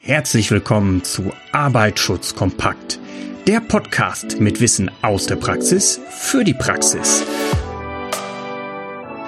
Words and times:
Herzlich 0.00 0.50
willkommen 0.52 1.02
zu 1.02 1.32
Arbeitsschutz 1.52 2.36
kompakt, 2.36 3.00
der 3.48 3.60
Podcast 3.60 4.40
mit 4.40 4.60
Wissen 4.60 4.92
aus 5.02 5.26
der 5.26 5.34
Praxis 5.36 6.00
für 6.08 6.44
die 6.44 6.54
Praxis. 6.54 7.26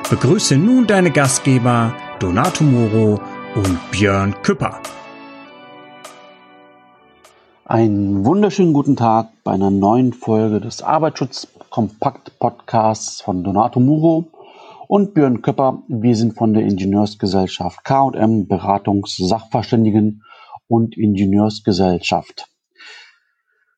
Begrüße 0.09 0.57
nun 0.57 0.87
deine 0.87 1.11
Gastgeber 1.11 1.93
Donato 2.21 2.63
Moro 2.63 3.21
und 3.57 3.79
Björn 3.91 4.41
Küpper. 4.43 4.81
Einen 7.65 8.25
wunderschönen 8.25 8.73
guten 8.73 8.95
Tag 8.95 9.29
bei 9.43 9.53
einer 9.53 9.71
neuen 9.71 10.13
Folge 10.13 10.61
des 10.61 10.83
Arbeitsschutz 10.83 11.49
kompakt 11.69 12.39
Podcasts 12.39 13.21
von 13.21 13.43
Donato 13.43 13.81
Muro 13.81 14.29
und 14.87 15.15
Björn 15.15 15.43
Köpper. 15.43 15.83
Wir 15.89 16.15
sind 16.15 16.35
von 16.35 16.55
der 16.55 16.63
Ingenieursgesellschaft 16.63 17.85
K&M 17.85 18.47
Beratungs 18.47 19.17
Sachverständigen 19.17 20.23
und 20.71 20.97
Ingenieursgesellschaft. 20.97 22.47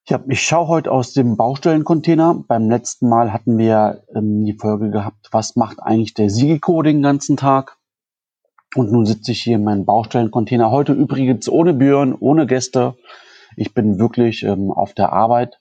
Ja, 0.09 0.23
ich 0.28 0.42
schaue 0.42 0.69
heute 0.69 0.92
aus 0.92 1.15
dem 1.15 1.37
Baustellencontainer. 1.37 2.45
Beim 2.46 2.68
letzten 2.68 3.09
Mal 3.09 3.32
hatten 3.32 3.56
wir 3.56 4.02
ähm, 4.15 4.45
die 4.45 4.52
Folge 4.52 4.91
gehabt, 4.91 5.28
was 5.30 5.56
macht 5.56 5.80
eigentlich 5.80 6.12
der 6.12 6.28
Sigico 6.28 6.82
den 6.82 7.01
ganzen 7.01 7.37
Tag? 7.37 7.78
Und 8.74 8.92
nun 8.92 9.06
sitze 9.06 9.32
ich 9.32 9.42
hier 9.42 9.56
in 9.56 9.65
meinem 9.65 9.87
Baustellencontainer. 9.87 10.70
Heute 10.70 10.92
übrigens 10.92 11.48
ohne 11.48 11.73
Björn, 11.73 12.15
ohne 12.18 12.46
Gäste. 12.46 12.95
Ich 13.56 13.73
bin 13.73 13.98
wirklich 13.98 14.43
ähm, 14.43 14.70
auf 14.70 14.93
der 14.93 15.12
Arbeit 15.12 15.60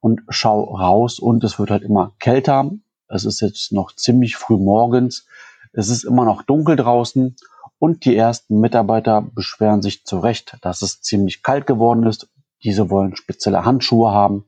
und 0.00 0.20
schaue 0.28 0.78
raus 0.78 1.18
und 1.18 1.42
es 1.42 1.58
wird 1.58 1.70
halt 1.70 1.82
immer 1.82 2.12
kälter. 2.20 2.70
Es 3.08 3.24
ist 3.24 3.40
jetzt 3.40 3.72
noch 3.72 3.96
ziemlich 3.96 4.36
früh 4.36 4.58
morgens. 4.58 5.26
Es 5.72 5.88
ist 5.88 6.04
immer 6.04 6.24
noch 6.24 6.42
dunkel 6.42 6.76
draußen 6.76 7.36
und 7.78 8.04
die 8.04 8.16
ersten 8.16 8.60
Mitarbeiter 8.60 9.22
beschweren 9.22 9.82
sich 9.82 10.04
zu 10.04 10.18
Recht, 10.18 10.56
dass 10.62 10.82
es 10.82 11.00
ziemlich 11.00 11.42
kalt 11.42 11.66
geworden 11.66 12.04
ist. 12.06 12.28
Diese 12.64 12.90
wollen 12.90 13.16
spezielle 13.16 13.64
Handschuhe 13.64 14.10
haben, 14.10 14.44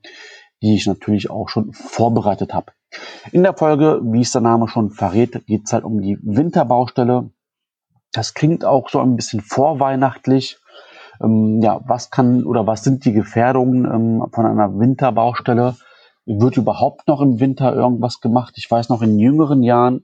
die 0.61 0.75
ich 0.75 0.85
natürlich 0.85 1.29
auch 1.29 1.49
schon 1.49 1.73
vorbereitet 1.73 2.53
habe. 2.53 2.73
In 3.31 3.43
der 3.43 3.55
Folge, 3.55 4.01
wie 4.03 4.21
es 4.21 4.31
der 4.31 4.41
Name 4.41 4.67
schon 4.67 4.91
verrät, 4.91 5.45
geht 5.45 5.65
es 5.65 5.73
halt 5.73 5.85
um 5.85 6.01
die 6.01 6.17
Winterbaustelle. 6.21 7.31
Das 8.11 8.33
klingt 8.33 8.65
auch 8.65 8.89
so 8.89 8.99
ein 8.99 9.15
bisschen 9.15 9.39
vorweihnachtlich. 9.39 10.57
Ähm, 11.21 11.61
ja, 11.61 11.79
was 11.85 12.09
kann 12.09 12.43
oder 12.43 12.67
was 12.67 12.83
sind 12.83 13.05
die 13.05 13.13
Gefährdungen 13.13 13.85
ähm, 13.85 14.27
von 14.33 14.45
einer 14.45 14.77
Winterbaustelle? 14.77 15.77
Wird 16.25 16.57
überhaupt 16.57 17.07
noch 17.07 17.21
im 17.21 17.39
Winter 17.39 17.73
irgendwas 17.73 18.19
gemacht? 18.19 18.55
Ich 18.57 18.69
weiß 18.69 18.89
noch 18.89 19.01
in 19.01 19.19
jüngeren 19.19 19.63
Jahren 19.63 20.03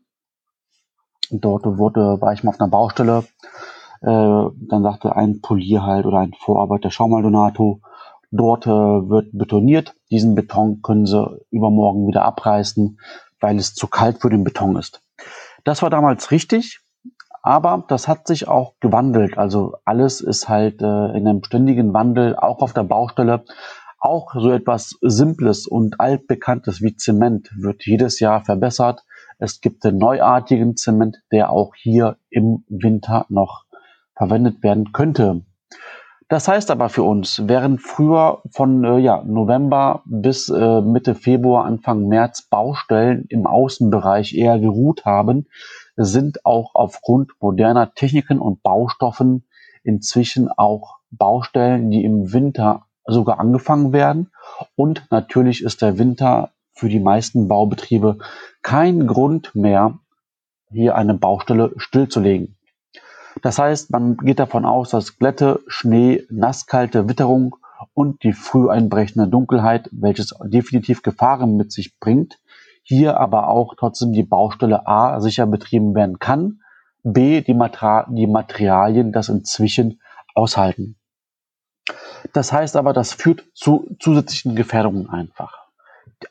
Dort 1.31 1.65
wurde, 1.65 2.21
war 2.21 2.33
ich 2.33 2.43
mal 2.43 2.51
auf 2.51 2.59
einer 2.59 2.69
Baustelle. 2.69 3.23
Äh, 4.01 4.05
dann 4.05 4.83
sagte 4.83 5.15
ein 5.15 5.41
Polier 5.41 5.83
halt 5.83 6.05
oder 6.05 6.19
ein 6.19 6.33
Vorarbeiter, 6.39 6.91
schau 6.91 7.07
mal 7.07 7.23
Donato, 7.23 7.81
dort 8.31 8.67
äh, 8.67 8.69
wird 8.69 9.29
betoniert. 9.31 9.95
Diesen 10.11 10.35
Beton 10.35 10.81
können 10.81 11.05
sie 11.05 11.39
übermorgen 11.49 12.07
wieder 12.07 12.23
abreißen, 12.23 12.99
weil 13.39 13.57
es 13.57 13.73
zu 13.73 13.87
kalt 13.87 14.21
für 14.21 14.29
den 14.29 14.43
Beton 14.43 14.75
ist. 14.75 15.01
Das 15.63 15.81
war 15.81 15.89
damals 15.89 16.31
richtig, 16.31 16.81
aber 17.41 17.85
das 17.87 18.07
hat 18.07 18.27
sich 18.27 18.47
auch 18.47 18.73
gewandelt. 18.79 19.37
Also 19.37 19.75
alles 19.85 20.21
ist 20.21 20.47
halt 20.47 20.81
äh, 20.81 21.17
in 21.17 21.27
einem 21.27 21.43
ständigen 21.43 21.93
Wandel, 21.93 22.35
auch 22.35 22.61
auf 22.61 22.73
der 22.73 22.83
Baustelle. 22.83 23.43
Auch 23.99 24.33
so 24.35 24.51
etwas 24.51 24.95
Simples 25.01 25.65
und 25.65 25.99
Altbekanntes 25.99 26.81
wie 26.81 26.95
Zement 26.95 27.49
wird 27.57 27.85
jedes 27.85 28.19
Jahr 28.19 28.45
verbessert. 28.45 29.03
Es 29.39 29.61
gibt 29.61 29.83
den 29.83 29.97
neuartigen 29.97 30.75
Zement, 30.75 31.17
der 31.31 31.51
auch 31.51 31.75
hier 31.75 32.17
im 32.29 32.63
Winter 32.67 33.25
noch 33.29 33.65
verwendet 34.15 34.63
werden 34.63 34.91
könnte. 34.91 35.43
Das 36.29 36.49
heißt 36.49 36.71
aber 36.71 36.89
für 36.89 37.03
uns, 37.03 37.43
während 37.45 37.81
früher 37.81 38.41
von 38.51 38.83
äh, 38.83 38.97
ja, 38.97 39.23
November 39.23 40.01
bis 40.05 40.49
äh, 40.49 40.81
Mitte 40.81 41.15
Februar, 41.15 41.63
Anfang 41.63 42.07
März 42.09 42.41
Baustellen 42.41 43.25
im 43.29 43.47
Außenbereich 43.47 44.35
eher 44.35 44.59
geruht 44.59 45.05
haben, 45.05 45.47
sind 45.95 46.45
auch 46.45 46.75
aufgrund 46.75 47.31
moderner 47.39 47.93
Techniken 47.93 48.39
und 48.39 48.61
Baustoffen 48.61 49.47
inzwischen 49.83 50.49
auch 50.49 50.97
Baustellen, 51.11 51.89
die 51.91 52.03
im 52.03 52.33
Winter 52.33 52.87
sogar 53.05 53.39
angefangen 53.39 53.93
werden. 53.93 54.31
Und 54.75 55.07
natürlich 55.11 55.63
ist 55.63 55.81
der 55.81 55.97
Winter 55.97 56.51
für 56.77 56.89
die 56.89 56.99
meisten 56.99 57.47
Baubetriebe 57.47 58.19
kein 58.61 59.07
Grund 59.07 59.55
mehr, 59.55 59.99
hier 60.69 60.95
eine 60.95 61.15
Baustelle 61.15 61.73
stillzulegen. 61.77 62.55
Das 63.41 63.57
heißt, 63.57 63.91
man 63.91 64.17
geht 64.17 64.39
davon 64.39 64.65
aus, 64.65 64.91
dass 64.91 65.17
Glätte, 65.17 65.61
Schnee, 65.67 66.23
nasskalte 66.29 67.09
Witterung 67.09 67.55
und 67.93 68.23
die 68.23 68.33
früh 68.33 68.69
einbrechende 68.69 69.27
Dunkelheit, 69.27 69.89
welches 69.91 70.33
definitiv 70.43 71.01
Gefahren 71.01 71.57
mit 71.57 71.71
sich 71.71 71.99
bringt, 71.99 72.39
hier 72.83 73.19
aber 73.19 73.49
auch 73.49 73.75
trotzdem 73.75 74.13
die 74.13 74.23
Baustelle 74.23 74.87
A 74.87 75.19
sicher 75.19 75.45
betrieben 75.45 75.95
werden 75.95 76.19
kann, 76.19 76.61
B 77.03 77.41
die, 77.41 77.53
Mater 77.53 78.07
die 78.09 78.27
Materialien 78.27 79.11
das 79.11 79.29
inzwischen 79.29 79.99
aushalten. 80.35 80.95
Das 82.33 82.51
heißt 82.51 82.75
aber, 82.75 82.93
das 82.93 83.13
führt 83.13 83.45
zu 83.53 83.95
zusätzlichen 83.99 84.55
Gefährdungen 84.55 85.09
einfach. 85.09 85.66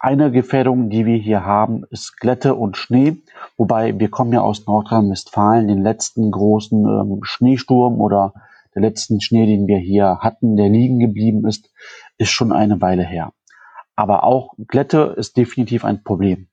Eine 0.01 0.33
Gefährdung, 0.33 0.91
die 0.91 1.07
wir 1.07 1.17
hier 1.17 1.45
haben, 1.45 1.85
ist 1.91 2.19
Glätte 2.19 2.55
und 2.57 2.77
Schnee. 2.77 3.19
Wobei 3.57 3.99
wir 3.99 4.11
kommen 4.11 4.33
ja 4.33 4.41
aus 4.41 4.67
Nordrhein-Westfalen, 4.67 5.69
den 5.69 5.83
letzten 5.83 6.31
großen 6.31 6.85
ähm, 6.85 7.21
Schneesturm 7.23 8.01
oder 8.01 8.35
der 8.75 8.83
letzten 8.83 9.21
Schnee, 9.21 9.47
den 9.47 9.67
wir 9.67 9.79
hier 9.79 10.19
hatten, 10.21 10.57
der 10.57 10.69
liegen 10.69 10.99
geblieben 10.99 11.47
ist, 11.47 11.71
ist 12.19 12.31
schon 12.31 12.53
eine 12.53 12.81
Weile 12.81 13.05
her. 13.05 13.33
Aber 13.95 14.25
auch 14.25 14.55
Glätte 14.67 15.15
ist 15.17 15.37
definitiv 15.37 15.85
ein 15.85 16.03
Problem. 16.03 16.49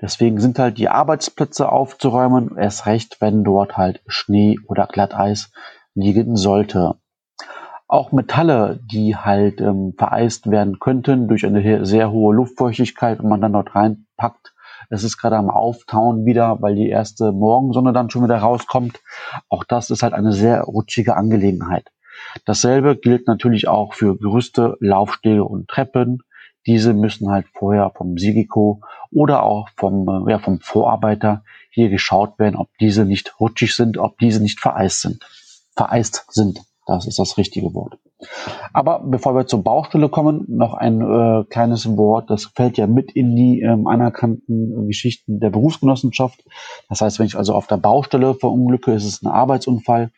Deswegen 0.00 0.40
sind 0.40 0.58
halt 0.58 0.78
die 0.78 0.88
Arbeitsplätze 0.88 1.70
aufzuräumen, 1.70 2.56
erst 2.56 2.86
recht, 2.86 3.20
wenn 3.20 3.42
dort 3.42 3.76
halt 3.76 4.00
Schnee 4.06 4.56
oder 4.68 4.86
Glatteis 4.86 5.50
liegen 5.94 6.36
sollte. 6.36 6.94
Auch 7.90 8.12
Metalle, 8.12 8.80
die 8.84 9.16
halt 9.16 9.62
ähm, 9.62 9.94
vereist 9.96 10.50
werden 10.50 10.78
könnten 10.78 11.26
durch 11.26 11.46
eine 11.46 11.86
sehr 11.86 12.12
hohe 12.12 12.34
Luftfeuchtigkeit 12.34 13.20
und 13.20 13.30
man 13.30 13.40
dann 13.40 13.54
dort 13.54 13.74
reinpackt. 13.74 14.52
Es 14.90 15.04
ist 15.04 15.16
gerade 15.16 15.36
am 15.36 15.48
Auftauen 15.48 16.26
wieder, 16.26 16.60
weil 16.60 16.74
die 16.74 16.90
erste 16.90 17.32
Morgensonne 17.32 17.94
dann 17.94 18.10
schon 18.10 18.24
wieder 18.24 18.38
rauskommt. 18.38 19.00
Auch 19.48 19.64
das 19.64 19.88
ist 19.88 20.02
halt 20.02 20.12
eine 20.12 20.32
sehr 20.32 20.62
rutschige 20.62 21.16
Angelegenheit. 21.16 21.90
Dasselbe 22.44 22.94
gilt 22.94 23.26
natürlich 23.26 23.68
auch 23.68 23.94
für 23.94 24.18
Gerüste, 24.18 24.76
Laufstege 24.80 25.44
und 25.44 25.68
Treppen. 25.68 26.22
Diese 26.66 26.92
müssen 26.92 27.30
halt 27.30 27.46
vorher 27.54 27.92
vom 27.96 28.18
Sigico 28.18 28.82
oder 29.10 29.44
auch 29.44 29.70
vom, 29.76 30.26
äh, 30.26 30.32
ja, 30.32 30.38
vom 30.38 30.60
Vorarbeiter 30.60 31.42
hier 31.70 31.88
geschaut 31.88 32.38
werden, 32.38 32.56
ob 32.56 32.68
diese 32.80 33.06
nicht 33.06 33.40
rutschig 33.40 33.74
sind, 33.74 33.96
ob 33.96 34.18
diese 34.18 34.42
nicht 34.42 34.60
vereist 34.60 35.00
sind. 35.00 35.24
Vereist 35.74 36.26
sind. 36.28 36.60
Das 36.88 37.06
ist 37.06 37.18
das 37.18 37.36
richtige 37.36 37.74
Wort. 37.74 37.98
Aber 38.72 39.00
bevor 39.04 39.34
wir 39.34 39.46
zur 39.46 39.62
Baustelle 39.62 40.08
kommen, 40.08 40.46
noch 40.48 40.72
ein 40.72 41.02
äh, 41.02 41.44
kleines 41.44 41.98
Wort. 41.98 42.30
Das 42.30 42.46
fällt 42.46 42.78
ja 42.78 42.86
mit 42.86 43.12
in 43.12 43.36
die 43.36 43.60
ähm, 43.60 43.86
anerkannten 43.86 44.86
Geschichten 44.86 45.38
der 45.38 45.50
Berufsgenossenschaft. 45.50 46.42
Das 46.88 47.02
heißt, 47.02 47.18
wenn 47.18 47.26
ich 47.26 47.36
also 47.36 47.52
auf 47.52 47.66
der 47.66 47.76
Baustelle 47.76 48.34
verunglücke, 48.34 48.94
ist 48.94 49.04
es 49.04 49.22
ein 49.22 49.28
Arbeitsunfall. 49.28 50.12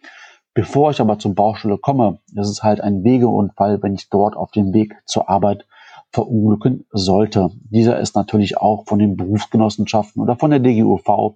Bevor 0.55 0.93
ich 0.93 1.01
aber 1.01 1.19
zur 1.19 1.35
Baustelle 1.35 1.77
komme, 1.77 2.21
ist 2.37 2.49
es 2.49 2.63
halt 2.63 2.81
ein 2.81 3.03
Wegeunfall, 3.03 3.83
wenn 3.83 3.95
ich 3.95 4.09
dort 4.09 4.37
auf 4.37 4.53
dem 4.53 4.73
Weg 4.73 4.95
zur 5.07 5.29
Arbeit 5.29 5.67
verunglücken 6.13 6.87
sollte. 6.93 7.51
Dieser 7.69 7.99
ist 7.99 8.15
natürlich 8.15 8.59
auch 8.59 8.85
von 8.87 9.01
den 9.01 9.17
Berufsgenossenschaften 9.17 10.23
oder 10.23 10.37
von 10.37 10.51
der 10.53 10.61
DGUV 10.61 11.35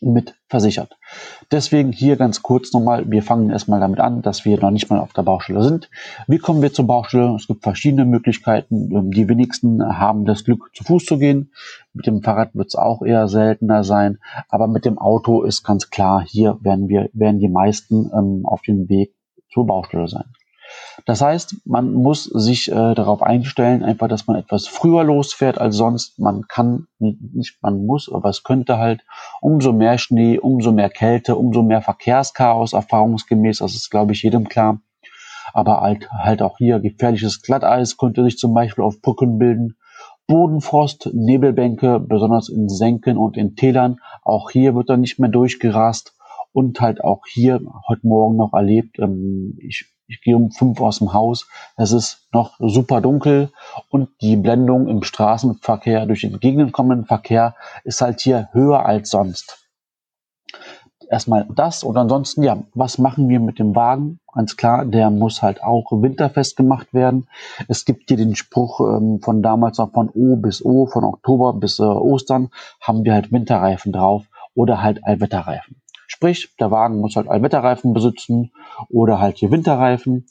mit 0.00 0.34
versichert. 0.48 0.96
Deswegen 1.50 1.92
hier 1.92 2.16
ganz 2.16 2.42
kurz 2.42 2.72
nochmal, 2.72 3.10
wir 3.10 3.22
fangen 3.22 3.50
erstmal 3.50 3.80
damit 3.80 4.00
an, 4.00 4.22
dass 4.22 4.44
wir 4.44 4.58
noch 4.58 4.70
nicht 4.70 4.90
mal 4.90 4.98
auf 4.98 5.12
der 5.12 5.22
Baustelle 5.22 5.62
sind. 5.62 5.90
Wie 6.26 6.38
kommen 6.38 6.62
wir 6.62 6.72
zur 6.72 6.86
Baustelle? 6.86 7.34
Es 7.34 7.46
gibt 7.46 7.62
verschiedene 7.62 8.04
Möglichkeiten. 8.04 8.90
Ähm, 8.92 9.10
die 9.10 9.28
wenigsten 9.28 9.98
haben 9.98 10.24
das 10.24 10.44
Glück, 10.44 10.70
zu 10.74 10.84
Fuß 10.84 11.04
zu 11.04 11.18
gehen. 11.18 11.52
Mit 11.92 12.06
dem 12.06 12.22
Fahrrad 12.22 12.54
wird 12.54 12.68
es 12.68 12.76
auch 12.76 13.02
eher 13.02 13.28
seltener 13.28 13.84
sein. 13.84 14.18
Aber 14.48 14.66
mit 14.66 14.84
dem 14.84 14.98
Auto 14.98 15.42
ist 15.42 15.62
ganz 15.62 15.90
klar, 15.90 16.24
hier 16.26 16.58
werden 16.62 16.88
wir, 16.88 17.10
werden 17.12 17.38
die 17.38 17.48
meisten 17.48 18.10
ähm, 18.14 18.42
auf 18.44 18.62
dem 18.62 18.88
Weg 18.88 19.14
zur 19.52 19.66
Baustelle 19.66 20.08
sein. 20.08 20.24
Das 21.06 21.20
heißt, 21.20 21.66
man 21.66 21.92
muss 21.92 22.24
sich 22.24 22.70
äh, 22.70 22.94
darauf 22.94 23.22
einstellen, 23.22 23.82
einfach, 23.82 24.08
dass 24.08 24.26
man 24.26 24.36
etwas 24.36 24.66
früher 24.66 25.04
losfährt 25.04 25.58
als 25.58 25.76
sonst. 25.76 26.18
Man 26.18 26.46
kann 26.48 26.86
nicht, 26.98 27.62
man 27.62 27.84
muss, 27.86 28.12
aber 28.12 28.28
es 28.28 28.42
könnte 28.42 28.78
halt 28.78 29.02
umso 29.40 29.72
mehr 29.72 29.98
Schnee, 29.98 30.38
umso 30.38 30.72
mehr 30.72 30.90
Kälte, 30.90 31.36
umso 31.36 31.62
mehr 31.62 31.82
Verkehrschaos 31.82 32.72
erfahrungsgemäß. 32.72 33.58
Das 33.58 33.74
ist, 33.74 33.90
glaube 33.90 34.12
ich, 34.12 34.22
jedem 34.22 34.48
klar. 34.48 34.80
Aber 35.52 35.80
halt, 35.80 36.10
halt 36.12 36.42
auch 36.42 36.58
hier 36.58 36.80
gefährliches 36.80 37.42
Glatteis 37.42 37.96
könnte 37.96 38.22
sich 38.22 38.38
zum 38.38 38.54
Beispiel 38.54 38.84
auf 38.84 39.00
Brücken 39.00 39.38
bilden. 39.38 39.76
Bodenfrost, 40.26 41.10
Nebelbänke, 41.12 41.98
besonders 41.98 42.48
in 42.48 42.68
Senken 42.68 43.16
und 43.16 43.36
in 43.36 43.56
Tälern. 43.56 43.96
Auch 44.22 44.50
hier 44.50 44.76
wird 44.76 44.88
dann 44.88 45.00
nicht 45.00 45.18
mehr 45.18 45.30
durchgerast 45.30 46.14
und 46.52 46.80
halt 46.80 47.02
auch 47.02 47.22
hier 47.26 47.60
heute 47.88 48.06
Morgen 48.06 48.36
noch 48.36 48.52
erlebt. 48.52 48.98
Ähm, 48.98 49.58
ich 49.58 49.86
ich 50.10 50.20
gehe 50.20 50.36
um 50.36 50.50
fünf 50.50 50.80
aus 50.80 50.98
dem 50.98 51.12
Haus, 51.12 51.48
es 51.76 51.92
ist 51.92 52.28
noch 52.32 52.56
super 52.58 53.00
dunkel 53.00 53.52
und 53.90 54.10
die 54.20 54.36
Blendung 54.36 54.88
im 54.88 55.02
Straßenverkehr 55.02 56.06
durch 56.06 56.22
den 56.22 56.32
entgegenkommenden 56.32 57.06
Verkehr 57.06 57.54
ist 57.84 58.00
halt 58.00 58.20
hier 58.20 58.48
höher 58.52 58.84
als 58.84 59.10
sonst. 59.10 59.68
Erstmal 61.08 61.46
das 61.54 61.82
und 61.82 61.96
ansonsten, 61.96 62.42
ja, 62.42 62.62
was 62.74 62.98
machen 62.98 63.28
wir 63.28 63.40
mit 63.40 63.58
dem 63.58 63.74
Wagen? 63.74 64.20
Ganz 64.32 64.56
klar, 64.56 64.84
der 64.84 65.10
muss 65.10 65.42
halt 65.42 65.62
auch 65.62 65.90
winterfest 65.90 66.56
gemacht 66.56 66.92
werden. 66.92 67.26
Es 67.66 67.84
gibt 67.84 68.08
hier 68.08 68.16
den 68.16 68.36
Spruch 68.36 68.80
ähm, 68.80 69.20
von 69.20 69.42
damals 69.42 69.78
noch 69.78 69.92
von 69.92 70.08
O 70.10 70.36
bis 70.36 70.64
O, 70.64 70.86
von 70.86 71.02
Oktober 71.02 71.54
bis 71.54 71.80
äh, 71.80 71.82
Ostern, 71.82 72.50
haben 72.80 73.04
wir 73.04 73.14
halt 73.14 73.32
Winterreifen 73.32 73.92
drauf 73.92 74.24
oder 74.54 74.82
halt 74.82 75.04
Allwetterreifen. 75.04 75.80
Sprich, 76.10 76.48
der 76.58 76.72
Wagen 76.72 76.98
muss 76.98 77.14
halt 77.14 77.28
Allwetterreifen 77.28 77.94
besitzen 77.94 78.50
oder 78.88 79.20
halt 79.20 79.38
hier 79.38 79.52
Winterreifen. 79.52 80.26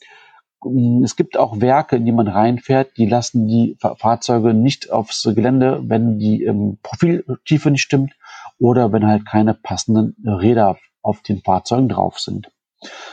Mm, 0.62 1.02
es 1.02 1.16
gibt 1.16 1.38
auch 1.38 1.58
Werke, 1.62 1.96
in 1.96 2.04
die 2.04 2.12
man 2.12 2.28
reinfährt, 2.28 2.98
die 2.98 3.06
lassen 3.06 3.48
die 3.48 3.78
Fahrzeuge 3.96 4.52
nicht 4.52 4.92
aufs 4.92 5.22
Gelände, 5.34 5.80
wenn 5.84 6.18
die 6.18 6.44
ähm, 6.44 6.76
Profiltiefe 6.82 7.70
nicht 7.70 7.80
stimmt 7.80 8.12
oder 8.58 8.92
wenn 8.92 9.06
halt 9.06 9.24
keine 9.24 9.54
passenden 9.54 10.14
Räder 10.22 10.76
auf 11.00 11.22
den 11.22 11.40
Fahrzeugen 11.40 11.88
drauf 11.88 12.18
sind. 12.20 12.52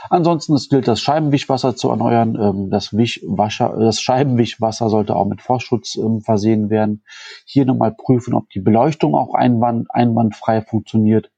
Ansonsten 0.10 0.54
es 0.54 0.68
gilt 0.68 0.90
das 0.90 1.00
Scheibenwischwasser 1.00 1.78
zu 1.78 1.90
erneuern. 1.90 2.36
Ähm, 2.36 2.70
das, 2.70 2.94
das 2.94 4.02
Scheibenwischwasser 4.02 4.90
sollte 4.90 5.16
auch 5.16 5.26
mit 5.26 5.42
Frostschutz 5.42 5.96
ähm, 5.96 6.20
versehen 6.20 6.70
werden. 6.70 7.06
Hier 7.46 7.66
nochmal 7.66 7.94
prüfen, 7.94 8.34
ob 8.34 8.50
die 8.50 8.60
Beleuchtung 8.60 9.16
auch 9.16 9.34
einwand, 9.34 9.88
einwandfrei 9.90 10.62
funktioniert. 10.62 11.32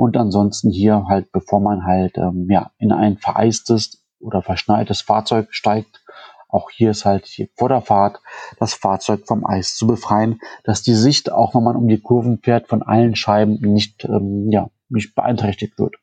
Und 0.00 0.16
ansonsten 0.16 0.70
hier 0.70 1.04
halt, 1.08 1.30
bevor 1.30 1.60
man 1.60 1.84
halt 1.84 2.16
ähm, 2.16 2.46
ja, 2.48 2.70
in 2.78 2.90
ein 2.90 3.18
vereistes 3.18 4.02
oder 4.18 4.40
verschneites 4.40 5.02
Fahrzeug 5.02 5.48
steigt, 5.50 6.02
auch 6.48 6.70
hier 6.70 6.92
ist 6.92 7.04
halt 7.04 7.26
hier 7.26 7.48
vor 7.54 7.68
der 7.68 7.82
Fahrt 7.82 8.18
das 8.58 8.72
Fahrzeug 8.72 9.26
vom 9.26 9.44
Eis 9.44 9.76
zu 9.76 9.86
befreien, 9.86 10.40
dass 10.64 10.82
die 10.82 10.94
Sicht, 10.94 11.30
auch 11.30 11.54
wenn 11.54 11.64
man 11.64 11.76
um 11.76 11.86
die 11.86 12.00
Kurven 12.00 12.38
fährt, 12.38 12.66
von 12.66 12.82
allen 12.82 13.14
Scheiben 13.14 13.60
nicht, 13.60 14.06
ähm, 14.06 14.48
ja, 14.50 14.70
nicht 14.88 15.14
beeinträchtigt 15.14 15.78
wird. 15.78 15.96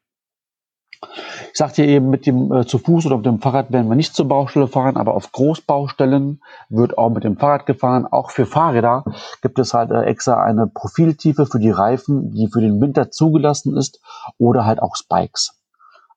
Ich 1.57 1.59
sagte 1.59 1.83
eben, 1.83 2.12
mit 2.12 2.27
dem 2.27 2.51
äh, 2.51 2.68
zu 2.68 2.77
Fuß 2.77 3.07
oder 3.07 3.18
mit 3.18 3.25
dem 3.25 3.39
Fahrrad 3.39 3.71
werden 3.71 3.89
wir 3.89 3.95
nicht 3.95 4.13
zur 4.13 4.27
Baustelle 4.27 4.68
fahren, 4.68 4.95
aber 4.95 5.15
auf 5.15 5.31
Großbaustellen 5.31 6.39
wird 6.69 7.00
auch 7.00 7.09
mit 7.09 7.24
dem 7.24 7.36
Fahrrad 7.36 7.65
gefahren. 7.65 8.06
Auch 8.06 8.30
für 8.30 8.45
Fahrräder 8.45 9.04
gibt 9.42 9.57
es 9.57 9.74
halt 9.74 9.89
äh, 9.89 10.04
extra 10.04 10.44
eine 10.44 10.68
Profiltiefe 10.68 11.48
für 11.48 11.57
die 11.57 11.71
Reifen, 11.71 12.31
die 12.31 12.48
für 12.54 12.62
den 12.62 12.80
Winter 12.80 13.09
zugelassen 13.09 13.75
ist 13.75 14.00
oder 14.38 14.68
halt 14.68 14.83
auch 14.83 14.95
Spikes. 14.95 15.59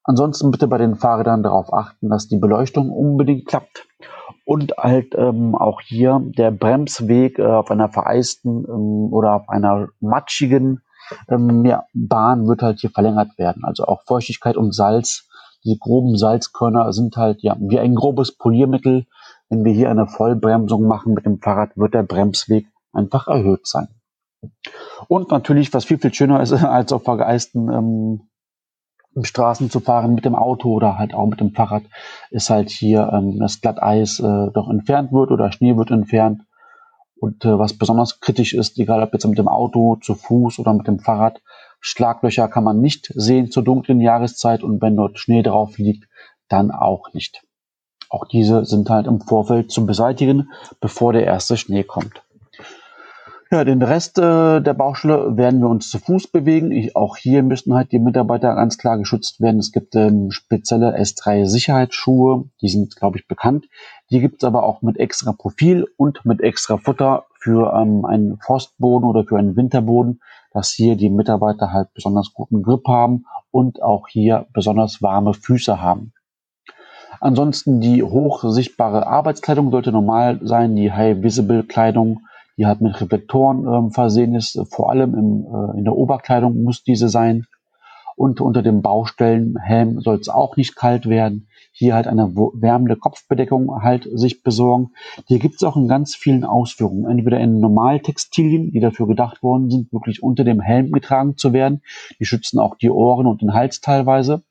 Ansonsten 0.04 0.50
bitte 0.50 0.68
bei 0.68 0.76
den 0.76 0.96
Fahrrädern 0.96 1.42
darauf 1.42 1.72
achten, 1.72 2.10
dass 2.10 2.28
die 2.28 2.36
Beleuchtung 2.36 2.90
unbedingt 2.90 3.46
klappt 3.48 3.88
und 4.44 4.74
halt 4.76 5.14
ähm, 5.16 5.54
auch 5.54 5.80
hier 5.80 6.20
der 6.22 6.50
Bremsweg 6.50 7.38
äh, 7.38 7.46
auf 7.46 7.70
einer 7.70 7.88
vereisten 7.88 8.66
ähm, 8.68 9.10
oder 9.10 9.36
auf 9.36 9.48
einer 9.48 9.88
matschigen 10.00 10.82
ähm, 11.30 11.64
ja, 11.64 11.86
Bahn 11.94 12.46
wird 12.46 12.60
halt 12.60 12.80
hier 12.80 12.90
verlängert 12.90 13.38
werden. 13.38 13.64
Also 13.64 13.86
auch 13.86 14.02
Feuchtigkeit 14.04 14.58
und 14.58 14.74
Salz, 14.74 15.29
die 15.64 15.78
groben 15.78 16.16
Salzkörner 16.16 16.92
sind 16.92 17.16
halt 17.16 17.42
ja 17.42 17.56
wie 17.60 17.78
ein 17.78 17.94
grobes 17.94 18.36
Poliermittel. 18.36 19.06
Wenn 19.48 19.64
wir 19.64 19.72
hier 19.72 19.90
eine 19.90 20.06
Vollbremsung 20.06 20.86
machen 20.86 21.14
mit 21.14 21.26
dem 21.26 21.38
Fahrrad, 21.38 21.76
wird 21.76 21.94
der 21.94 22.02
Bremsweg 22.02 22.66
einfach 22.92 23.28
erhöht 23.28 23.66
sein. 23.66 23.88
Und 25.08 25.30
natürlich, 25.30 25.72
was 25.74 25.84
viel, 25.84 25.98
viel 25.98 26.14
schöner 26.14 26.40
ist, 26.40 26.52
als 26.64 26.92
auf 26.92 27.04
vergeisten 27.04 27.70
ähm, 27.70 28.20
Straßen 29.20 29.70
zu 29.70 29.80
fahren 29.80 30.14
mit 30.14 30.24
dem 30.24 30.36
Auto 30.36 30.70
oder 30.72 30.98
halt 30.98 31.14
auch 31.14 31.26
mit 31.26 31.40
dem 31.40 31.52
Fahrrad, 31.52 31.82
ist 32.30 32.48
halt 32.48 32.70
hier 32.70 33.10
ähm, 33.12 33.38
das 33.38 33.60
Glatteis 33.60 34.20
äh, 34.20 34.50
doch 34.52 34.70
entfernt 34.70 35.12
wird 35.12 35.30
oder 35.30 35.50
Schnee 35.52 35.76
wird 35.76 35.90
entfernt. 35.90 36.42
Und 37.16 37.44
äh, 37.44 37.58
was 37.58 37.76
besonders 37.76 38.20
kritisch 38.20 38.54
ist, 38.54 38.78
egal 38.78 39.02
ob 39.02 39.12
jetzt 39.12 39.26
mit 39.26 39.36
dem 39.36 39.48
Auto, 39.48 39.96
zu 39.96 40.14
Fuß 40.14 40.58
oder 40.58 40.72
mit 40.72 40.86
dem 40.86 41.00
Fahrrad, 41.00 41.42
Schlaglöcher 41.80 42.48
kann 42.48 42.64
man 42.64 42.80
nicht 42.80 43.12
sehen 43.14 43.50
zur 43.50 43.64
dunklen 43.64 44.00
Jahreszeit 44.00 44.62
und 44.62 44.80
wenn 44.82 44.96
dort 44.96 45.18
Schnee 45.18 45.42
drauf 45.42 45.78
liegt, 45.78 46.08
dann 46.48 46.70
auch 46.70 47.12
nicht. 47.12 47.42
Auch 48.08 48.26
diese 48.26 48.64
sind 48.64 48.90
halt 48.90 49.06
im 49.06 49.20
Vorfeld 49.20 49.70
zu 49.70 49.86
beseitigen, 49.86 50.50
bevor 50.80 51.12
der 51.12 51.24
erste 51.24 51.56
Schnee 51.56 51.84
kommt. 51.84 52.22
Ja, 53.52 53.64
den 53.64 53.82
Rest 53.82 54.16
äh, 54.16 54.60
der 54.60 54.74
Baustelle 54.74 55.36
werden 55.36 55.60
wir 55.60 55.68
uns 55.68 55.90
zu 55.90 55.98
Fuß 55.98 56.28
bewegen. 56.28 56.70
Ich, 56.70 56.94
auch 56.94 57.16
hier 57.16 57.42
müssen 57.42 57.74
halt 57.74 57.90
die 57.90 57.98
Mitarbeiter 57.98 58.54
ganz 58.54 58.78
klar 58.78 58.96
geschützt 58.96 59.40
werden. 59.40 59.58
Es 59.58 59.72
gibt 59.72 59.96
ähm, 59.96 60.30
spezielle 60.30 60.96
S3 60.96 61.46
Sicherheitsschuhe, 61.46 62.44
die 62.60 62.68
sind, 62.68 62.94
glaube 62.94 63.18
ich, 63.18 63.26
bekannt. 63.26 63.66
Die 64.10 64.20
gibt 64.20 64.42
es 64.42 64.46
aber 64.46 64.64
auch 64.64 64.82
mit 64.82 64.98
extra 64.98 65.32
Profil 65.32 65.86
und 65.96 66.24
mit 66.24 66.40
extra 66.40 66.76
Futter 66.76 67.26
für 67.38 67.72
ähm, 67.74 68.04
einen 68.04 68.38
Forstboden 68.38 69.08
oder 69.08 69.24
für 69.24 69.38
einen 69.38 69.56
Winterboden, 69.56 70.20
dass 70.52 70.70
hier 70.70 70.96
die 70.96 71.10
Mitarbeiter 71.10 71.72
halt 71.72 71.94
besonders 71.94 72.32
guten 72.34 72.62
Grip 72.62 72.86
haben 72.88 73.24
und 73.50 73.82
auch 73.82 74.08
hier 74.08 74.46
besonders 74.52 75.00
warme 75.00 75.34
Füße 75.34 75.80
haben. 75.80 76.12
Ansonsten 77.20 77.80
die 77.80 78.02
hochsichtbare 78.02 79.06
Arbeitskleidung 79.06 79.70
sollte 79.70 79.92
normal 79.92 80.40
sein, 80.42 80.74
die 80.74 80.92
High-Visible-Kleidung 80.92 82.20
die 82.60 82.66
halt 82.66 82.82
mit 82.82 83.00
Reflektoren 83.00 83.66
ähm, 83.66 83.90
versehen 83.90 84.34
ist. 84.34 84.60
Vor 84.70 84.90
allem 84.90 85.14
im, 85.14 85.46
äh, 85.46 85.78
in 85.78 85.84
der 85.84 85.96
Oberkleidung 85.96 86.62
muss 86.62 86.82
diese 86.82 87.08
sein. 87.08 87.46
Und 88.20 88.42
unter 88.42 88.60
dem 88.60 88.82
Baustellenhelm 88.82 90.02
soll 90.02 90.16
es 90.16 90.28
auch 90.28 90.58
nicht 90.58 90.76
kalt 90.76 91.08
werden. 91.08 91.48
Hier 91.72 91.94
halt 91.94 92.06
eine 92.06 92.36
wärmende 92.36 92.96
Kopfbedeckung 92.96 93.82
halt 93.82 94.06
sich 94.12 94.42
besorgen. 94.42 94.90
Hier 95.26 95.38
gibt 95.38 95.54
es 95.54 95.62
auch 95.62 95.74
in 95.74 95.88
ganz 95.88 96.14
vielen 96.14 96.44
Ausführungen, 96.44 97.10
entweder 97.10 97.40
in 97.40 97.60
Normaltextilien, 97.60 98.72
die 98.72 98.80
dafür 98.80 99.06
gedacht 99.06 99.42
worden 99.42 99.70
sind, 99.70 99.90
wirklich 99.90 100.22
unter 100.22 100.44
dem 100.44 100.60
Helm 100.60 100.92
getragen 100.92 101.38
zu 101.38 101.54
werden. 101.54 101.80
Die 102.18 102.26
schützen 102.26 102.58
auch 102.58 102.76
die 102.76 102.90
Ohren 102.90 103.26
und 103.26 103.40
den 103.40 103.54
Hals 103.54 103.80
teilweise. 103.80 104.42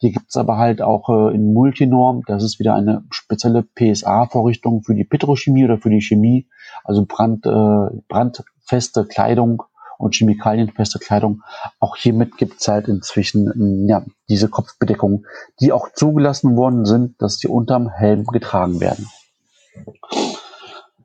Die 0.00 0.12
gibt's 0.12 0.38
aber 0.38 0.56
halt 0.56 0.80
auch 0.80 1.10
äh, 1.10 1.34
in 1.34 1.52
Multinorm. 1.52 2.22
Das 2.26 2.42
ist 2.42 2.58
wieder 2.58 2.74
eine 2.74 3.04
spezielle 3.10 3.62
PSA-Vorrichtung 3.62 4.82
für 4.82 4.94
die 4.94 5.04
Petrochemie 5.04 5.66
oder 5.66 5.76
für 5.76 5.90
die 5.90 6.00
Chemie, 6.00 6.48
also 6.84 7.04
Brand, 7.04 7.44
äh, 7.44 8.00
brandfeste 8.08 9.04
Kleidung 9.04 9.64
und 10.00 10.14
chemikalienfeste 10.14 10.98
Kleidung. 10.98 11.42
Auch 11.78 11.96
hiermit 11.96 12.36
gibt's 12.36 12.66
halt 12.68 12.88
inzwischen 12.88 13.50
ähm, 13.54 13.88
ja, 13.88 14.04
diese 14.28 14.48
Kopfbedeckung, 14.48 15.26
die 15.60 15.72
auch 15.72 15.92
zugelassen 15.92 16.56
worden 16.56 16.84
sind, 16.84 17.20
dass 17.20 17.38
die 17.38 17.48
unterm 17.48 17.88
Helm 17.88 18.24
getragen 18.24 18.80
werden. 18.80 19.06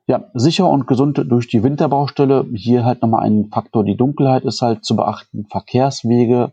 Ja, 0.08 0.24
sicher 0.34 0.68
und 0.68 0.86
gesund 0.86 1.20
durch 1.28 1.48
die 1.48 1.62
Winterbaustelle. 1.62 2.46
Hier 2.54 2.84
halt 2.84 3.02
nochmal 3.02 3.24
ein 3.24 3.48
Faktor, 3.52 3.84
die 3.84 3.96
Dunkelheit 3.96 4.44
ist 4.44 4.62
halt 4.62 4.84
zu 4.84 4.94
beachten. 4.94 5.46
Verkehrswege 5.50 6.52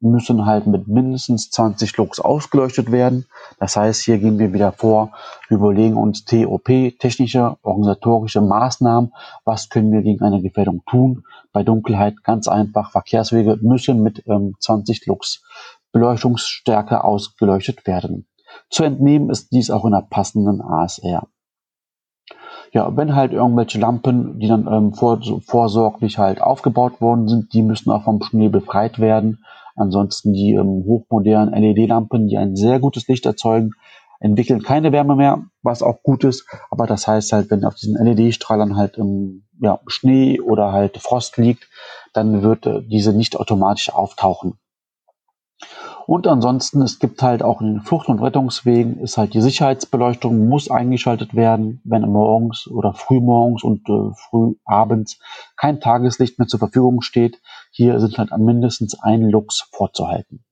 müssen 0.00 0.46
halt 0.46 0.66
mit 0.66 0.88
mindestens 0.88 1.50
20 1.50 1.96
Lux 1.96 2.20
ausgeleuchtet 2.20 2.92
werden. 2.92 3.26
Das 3.58 3.76
heißt, 3.76 4.02
hier 4.02 4.18
gehen 4.18 4.38
wir 4.38 4.52
wieder 4.52 4.72
vor, 4.72 5.12
überlegen 5.48 5.96
uns 5.96 6.24
TOP, 6.24 6.66
technische, 6.98 7.56
organisatorische 7.62 8.40
Maßnahmen. 8.40 9.12
Was 9.44 9.68
können 9.68 9.92
wir 9.92 10.02
gegen 10.02 10.24
eine 10.24 10.42
Gefährdung 10.42 10.82
tun? 10.88 11.24
Bei 11.52 11.62
Dunkelheit 11.62 12.22
ganz 12.24 12.48
einfach, 12.48 12.90
Verkehrswege 12.90 13.58
müssen 13.60 14.02
mit 14.02 14.22
ähm, 14.26 14.54
20 14.60 15.06
Lux 15.06 15.42
Beleuchtungsstärke 15.92 17.04
ausgeleuchtet 17.04 17.86
werden. 17.86 18.26
Zu 18.70 18.84
entnehmen 18.84 19.30
ist 19.30 19.52
dies 19.52 19.70
auch 19.70 19.84
in 19.84 19.92
der 19.92 20.06
passenden 20.08 20.60
ASR. 20.60 21.26
Ja, 22.72 22.94
wenn 22.96 23.14
halt 23.14 23.32
irgendwelche 23.32 23.78
Lampen, 23.78 24.38
die 24.38 24.48
dann 24.48 24.66
ähm, 24.66 24.92
vor, 24.92 25.20
vorsorglich 25.40 26.18
halt 26.18 26.40
aufgebaut 26.40 27.00
worden 27.00 27.28
sind, 27.28 27.54
die 27.54 27.62
müssen 27.62 27.90
auch 27.90 28.04
vom 28.04 28.22
Schnee 28.22 28.48
befreit 28.48 28.98
werden. 28.98 29.44
Ansonsten 29.76 30.32
die 30.32 30.54
ähm, 30.54 30.84
hochmodernen 30.86 31.54
LED-Lampen, 31.54 32.28
die 32.28 32.38
ein 32.38 32.56
sehr 32.56 32.80
gutes 32.80 33.06
Licht 33.08 33.26
erzeugen, 33.26 33.72
entwickeln 34.20 34.62
keine 34.62 34.92
Wärme 34.92 35.16
mehr, 35.16 35.44
was 35.62 35.82
auch 35.82 36.02
gut 36.02 36.24
ist. 36.24 36.46
Aber 36.70 36.86
das 36.86 37.06
heißt 37.06 37.32
halt, 37.32 37.50
wenn 37.50 37.64
auf 37.64 37.74
diesen 37.74 37.96
LED-Strahlern 38.02 38.76
halt 38.76 38.98
ähm, 38.98 39.44
ja, 39.60 39.80
Schnee 39.86 40.40
oder 40.40 40.72
halt 40.72 40.96
Frost 40.98 41.36
liegt, 41.36 41.68
dann 42.12 42.42
wird 42.42 42.66
äh, 42.66 42.82
diese 42.82 43.12
nicht 43.12 43.36
automatisch 43.36 43.92
auftauchen. 43.92 44.58
Und 46.06 46.28
ansonsten, 46.28 46.82
es 46.82 47.00
gibt 47.00 47.20
halt 47.20 47.42
auch 47.42 47.60
in 47.60 47.66
den 47.66 47.80
Flucht- 47.82 48.08
und 48.08 48.22
Rettungswegen, 48.22 49.00
ist 49.00 49.18
halt 49.18 49.34
die 49.34 49.40
Sicherheitsbeleuchtung 49.40 50.48
muss 50.48 50.70
eingeschaltet 50.70 51.34
werden, 51.34 51.80
wenn 51.84 52.02
morgens 52.02 52.68
oder 52.68 52.94
frühmorgens 52.94 53.64
und 53.64 53.88
äh, 53.88 54.14
früh 54.14 54.54
abends 54.64 55.18
kein 55.56 55.80
Tageslicht 55.80 56.38
mehr 56.38 56.46
zur 56.46 56.60
Verfügung 56.60 57.02
steht. 57.02 57.40
Hier 57.72 57.98
sind 57.98 58.18
halt 58.18 58.30
mindestens 58.38 58.96
ein 59.00 59.22
Lux 59.22 59.68
vorzuhalten. 59.72 60.44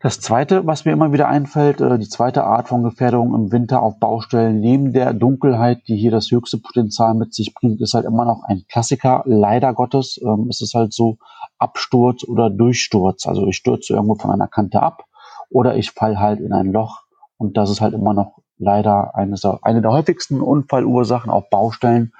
Das 0.00 0.20
zweite, 0.20 0.66
was 0.66 0.84
mir 0.84 0.92
immer 0.92 1.14
wieder 1.14 1.28
einfällt, 1.28 1.80
äh, 1.80 1.98
die 1.98 2.10
zweite 2.10 2.44
Art 2.44 2.68
von 2.68 2.82
Gefährdung 2.82 3.34
im 3.34 3.52
Winter 3.52 3.82
auf 3.82 3.98
Baustellen, 3.98 4.60
neben 4.60 4.92
der 4.92 5.14
Dunkelheit, 5.14 5.88
die 5.88 5.96
hier 5.96 6.10
das 6.10 6.30
höchste 6.30 6.58
Potenzial 6.58 7.14
mit 7.14 7.32
sich 7.32 7.54
bringt, 7.54 7.80
ist 7.80 7.94
halt 7.94 8.04
immer 8.04 8.26
noch 8.26 8.42
ein 8.42 8.64
Klassiker. 8.68 9.22
Leider 9.24 9.72
Gottes 9.72 10.20
ähm, 10.22 10.48
ist 10.50 10.60
es 10.60 10.74
halt 10.74 10.92
so 10.92 11.16
Absturz 11.58 12.24
oder 12.24 12.50
Durchsturz. 12.50 13.26
Also 13.26 13.46
ich 13.46 13.56
stürze 13.56 13.94
irgendwo 13.94 14.14
von 14.16 14.30
einer 14.30 14.48
Kante 14.48 14.82
ab 14.82 15.04
oder 15.50 15.76
ich 15.76 15.90
fall 15.90 16.18
halt 16.18 16.40
in 16.40 16.52
ein 16.52 16.72
Loch 16.72 17.02
Und 17.36 17.56
das 17.56 17.70
ist 17.70 17.80
halt 17.80 17.94
immer 17.94 18.14
noch 18.14 18.38
leider 18.58 19.14
eine, 19.14 19.36
eine 19.62 19.82
der 19.82 19.90
häufigsten 19.90 20.40
Unfallursachen 20.40 21.30
auf 21.30 21.50
Baustellen. 21.50 22.12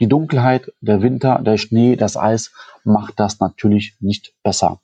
Die 0.00 0.08
Dunkelheit, 0.08 0.72
der 0.80 1.02
Winter, 1.02 1.40
der 1.40 1.56
Schnee, 1.56 1.96
das 1.96 2.16
Eis 2.16 2.52
macht 2.84 3.20
das 3.20 3.40
natürlich 3.40 3.96
nicht 4.00 4.34
besser. 4.42 4.80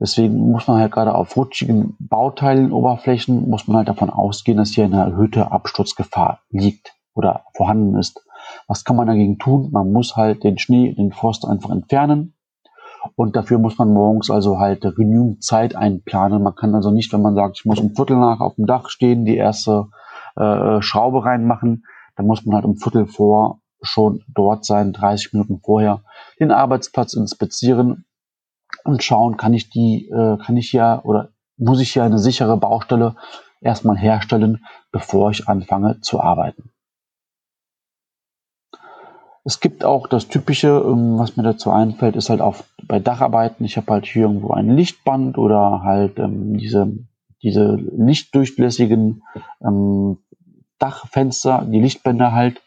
Deswegen 0.00 0.50
muss 0.50 0.66
man 0.66 0.80
halt 0.80 0.90
gerade 0.90 1.14
auf 1.14 1.36
rutschigen 1.36 1.94
Bauteilen, 2.00 2.72
Oberflächen, 2.72 3.48
muss 3.48 3.68
man 3.68 3.76
halt 3.76 3.88
davon 3.88 4.10
ausgehen, 4.10 4.58
dass 4.58 4.70
hier 4.70 4.84
eine 4.84 5.00
erhöhte 5.00 5.52
Absturzgefahr 5.52 6.40
liegt 6.50 6.94
oder 7.14 7.44
vorhanden 7.54 7.96
ist. 7.96 8.20
Was 8.66 8.84
kann 8.84 8.96
man 8.96 9.06
dagegen 9.06 9.38
tun? 9.38 9.70
Man 9.70 9.92
muss 9.92 10.16
halt 10.16 10.42
den 10.42 10.58
Schnee, 10.58 10.92
den 10.92 11.12
Frost 11.12 11.46
einfach 11.46 11.70
entfernen. 11.70 12.34
Und 13.16 13.36
dafür 13.36 13.58
muss 13.58 13.78
man 13.78 13.92
morgens 13.92 14.30
also 14.30 14.58
halt 14.58 14.82
genügend 14.96 15.42
Zeit 15.42 15.74
einplanen. 15.74 16.42
Man 16.42 16.54
kann 16.54 16.74
also 16.74 16.90
nicht, 16.90 17.12
wenn 17.12 17.22
man 17.22 17.34
sagt, 17.34 17.58
ich 17.58 17.64
muss 17.64 17.80
um 17.80 17.94
Viertel 17.94 18.16
nach 18.16 18.40
auf 18.40 18.54
dem 18.54 18.66
Dach 18.66 18.88
stehen, 18.88 19.24
die 19.24 19.36
erste 19.36 19.88
äh, 20.36 20.80
Schraube 20.80 21.24
reinmachen, 21.24 21.84
dann 22.16 22.26
muss 22.26 22.44
man 22.44 22.54
halt 22.54 22.64
um 22.64 22.76
Viertel 22.76 23.06
vor 23.06 23.60
schon 23.82 24.22
dort 24.28 24.64
sein, 24.64 24.92
30 24.92 25.32
Minuten 25.32 25.60
vorher, 25.60 26.02
den 26.38 26.52
Arbeitsplatz 26.52 27.14
inspizieren 27.14 28.04
und 28.84 29.02
schauen, 29.02 29.36
kann 29.36 29.54
ich 29.54 29.70
die, 29.70 30.08
äh, 30.08 30.38
kann 30.38 30.56
ich 30.56 30.70
hier 30.70 31.00
oder 31.04 31.30
muss 31.56 31.80
ich 31.80 31.92
hier 31.92 32.04
eine 32.04 32.18
sichere 32.18 32.56
Baustelle 32.56 33.16
erstmal 33.60 33.96
herstellen, 33.96 34.64
bevor 34.90 35.30
ich 35.30 35.48
anfange 35.48 36.00
zu 36.00 36.20
arbeiten. 36.20 36.71
Es 39.44 39.58
gibt 39.58 39.84
auch 39.84 40.06
das 40.06 40.28
Typische, 40.28 40.68
ähm, 40.68 41.18
was 41.18 41.36
mir 41.36 41.42
dazu 41.42 41.70
einfällt, 41.70 42.16
ist 42.16 42.30
halt 42.30 42.40
auch 42.40 42.56
bei 42.86 43.00
Dacharbeiten. 43.00 43.64
Ich 43.64 43.76
habe 43.76 43.92
halt 43.92 44.06
hier 44.06 44.22
irgendwo 44.22 44.52
ein 44.52 44.70
Lichtband 44.76 45.36
oder 45.36 45.82
halt 45.82 46.18
ähm, 46.18 46.56
diese, 46.56 46.92
diese 47.42 47.74
lichtdurchlässigen 47.74 49.22
ähm, 49.64 50.18
Dachfenster, 50.78 51.64
die 51.66 51.80
Lichtbänder 51.80 52.32
halt. 52.32 52.60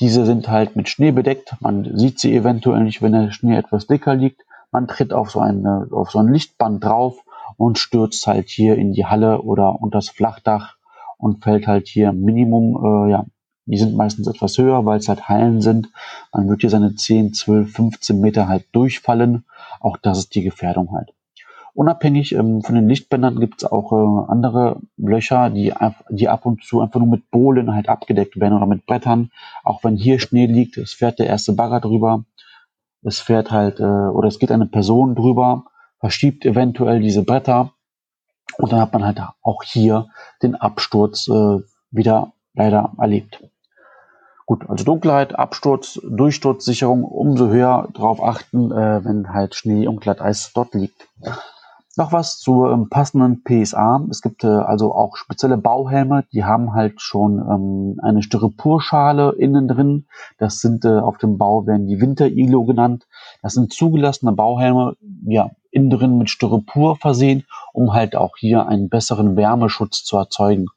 Diese 0.00 0.26
sind 0.26 0.48
halt 0.48 0.76
mit 0.76 0.88
Schnee 0.88 1.12
bedeckt. 1.12 1.54
Man 1.60 1.96
sieht 1.96 2.18
sie 2.18 2.34
eventuell 2.34 2.82
nicht, 2.82 3.02
wenn 3.02 3.12
der 3.12 3.30
Schnee 3.30 3.56
etwas 3.56 3.86
dicker 3.86 4.14
liegt. 4.14 4.42
Man 4.70 4.88
tritt 4.88 5.12
auf 5.12 5.30
so, 5.30 5.40
eine, 5.40 5.86
auf 5.92 6.10
so 6.10 6.18
ein 6.18 6.32
Lichtband 6.32 6.84
drauf 6.84 7.22
und 7.56 7.78
stürzt 7.78 8.26
halt 8.26 8.48
hier 8.48 8.76
in 8.76 8.92
die 8.92 9.06
Halle 9.06 9.42
oder 9.42 9.80
unter 9.80 9.98
das 9.98 10.08
Flachdach 10.08 10.76
und 11.18 11.44
fällt 11.44 11.66
halt 11.66 11.88
hier 11.88 12.12
Minimum, 12.12 13.06
äh, 13.06 13.10
ja, 13.10 13.26
die 13.66 13.78
sind 13.78 13.94
meistens 13.94 14.26
etwas 14.26 14.58
höher, 14.58 14.84
weil 14.84 14.98
es 14.98 15.08
halt 15.08 15.28
Hallen 15.28 15.60
sind. 15.60 15.90
Man 16.32 16.48
wird 16.48 16.62
hier 16.62 16.70
seine 16.70 16.94
10, 16.94 17.34
12, 17.34 17.72
15 17.72 18.20
Meter 18.20 18.48
halt 18.48 18.66
durchfallen. 18.72 19.44
Auch 19.80 19.96
das 19.96 20.18
ist 20.18 20.34
die 20.34 20.42
Gefährdung 20.42 20.92
halt. 20.92 21.12
Unabhängig 21.74 22.34
ähm, 22.34 22.62
von 22.62 22.74
den 22.74 22.88
Lichtbändern 22.88 23.40
gibt 23.40 23.62
es 23.62 23.70
auch 23.70 23.92
äh, 23.92 24.30
andere 24.30 24.80
Löcher, 24.98 25.48
die, 25.48 25.72
die 26.10 26.28
ab 26.28 26.44
und 26.44 26.62
zu 26.64 26.82
einfach 26.82 27.00
nur 27.00 27.08
mit 27.08 27.30
Bohlen 27.30 27.74
halt 27.74 27.88
abgedeckt 27.88 28.38
werden 28.38 28.54
oder 28.54 28.66
mit 28.66 28.84
Brettern. 28.84 29.30
Auch 29.64 29.82
wenn 29.82 29.96
hier 29.96 30.18
Schnee 30.18 30.46
liegt, 30.46 30.76
es 30.76 30.92
fährt 30.92 31.18
der 31.18 31.28
erste 31.28 31.54
Bagger 31.54 31.80
drüber, 31.80 32.24
es 33.02 33.20
fährt 33.20 33.50
halt, 33.50 33.80
äh, 33.80 33.84
oder 33.84 34.28
es 34.28 34.38
geht 34.38 34.52
eine 34.52 34.66
Person 34.66 35.14
drüber, 35.14 35.64
verschiebt 35.98 36.44
eventuell 36.44 37.00
diese 37.00 37.22
Bretter 37.22 37.72
und 38.58 38.72
dann 38.72 38.80
hat 38.80 38.92
man 38.92 39.04
halt 39.04 39.20
auch 39.40 39.62
hier 39.62 40.08
den 40.42 40.54
Absturz 40.54 41.28
äh, 41.28 41.58
wieder 41.90 42.32
leider 42.54 42.92
erlebt. 42.98 43.42
Gut, 44.46 44.68
also 44.68 44.84
Dunkelheit, 44.84 45.38
Absturz, 45.38 46.00
Durchsturzsicherung, 46.02 47.04
umso 47.04 47.48
höher 47.48 47.88
darauf 47.94 48.22
achten, 48.22 48.72
äh, 48.72 49.04
wenn 49.04 49.32
halt 49.32 49.54
Schnee 49.54 49.86
und 49.86 50.00
Glatteis 50.00 50.52
dort 50.54 50.74
liegt. 50.74 51.08
Noch 51.96 52.10
was 52.10 52.38
zur 52.38 52.72
ähm, 52.72 52.88
passenden 52.88 53.42
PSA. 53.44 54.06
Es 54.10 54.22
gibt 54.22 54.44
äh, 54.44 54.46
also 54.46 54.94
auch 54.94 55.16
spezielle 55.16 55.58
Bauhelme, 55.58 56.24
die 56.32 56.42
haben 56.42 56.72
halt 56.72 57.02
schon 57.02 57.38
ähm, 57.38 58.00
eine 58.02 58.22
Styroporschale 58.22 59.32
innen 59.32 59.68
drin. 59.68 60.06
Das 60.38 60.60
sind 60.60 60.86
äh, 60.86 60.98
auf 60.98 61.18
dem 61.18 61.36
Bau 61.36 61.66
werden 61.66 61.86
die 61.86 62.00
Winter-Iglo 62.00 62.64
genannt. 62.64 63.06
Das 63.42 63.52
sind 63.52 63.74
zugelassene 63.74 64.32
Bauhelme, 64.32 64.96
ja, 65.26 65.50
innen 65.70 65.90
drin 65.90 66.16
mit 66.16 66.30
Styropor 66.30 66.96
versehen, 66.96 67.44
um 67.74 67.92
halt 67.92 68.16
auch 68.16 68.38
hier 68.38 68.66
einen 68.66 68.88
besseren 68.88 69.36
Wärmeschutz 69.36 70.02
zu 70.02 70.16
erzeugen. 70.16 70.68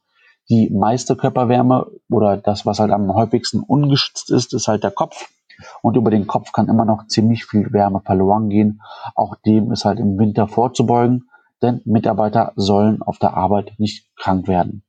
Die 0.50 0.70
meiste 0.70 1.16
Körperwärme 1.16 1.88
oder 2.10 2.38
das, 2.38 2.66
was 2.66 2.80
halt 2.80 2.92
am 2.92 3.14
häufigsten 3.14 3.62
ungeschützt 3.62 4.30
ist, 4.30 4.54
ist 4.54 4.68
halt 4.68 4.84
der 4.84 4.92
Kopf. 4.92 5.30
Und 5.82 5.96
über 5.96 6.12
den 6.12 6.28
Kopf 6.28 6.52
kann 6.52 6.68
immer 6.68 6.86
noch 6.86 7.08
ziemlich 7.08 7.46
viel 7.46 7.72
Wärme 7.72 8.02
verloren 8.02 8.50
gehen. 8.50 8.82
Auch 9.16 9.36
dem 9.46 9.72
ist 9.72 9.86
halt 9.86 10.00
im 10.00 10.18
Winter 10.20 10.48
vorzubeugen, 10.48 11.30
denn 11.62 11.82
Mitarbeiter 11.86 12.52
sollen 12.56 13.02
auf 13.02 13.18
der 13.18 13.36
Arbeit 13.36 13.74
nicht 13.78 14.16
krank 14.18 14.48
werden. 14.48 14.84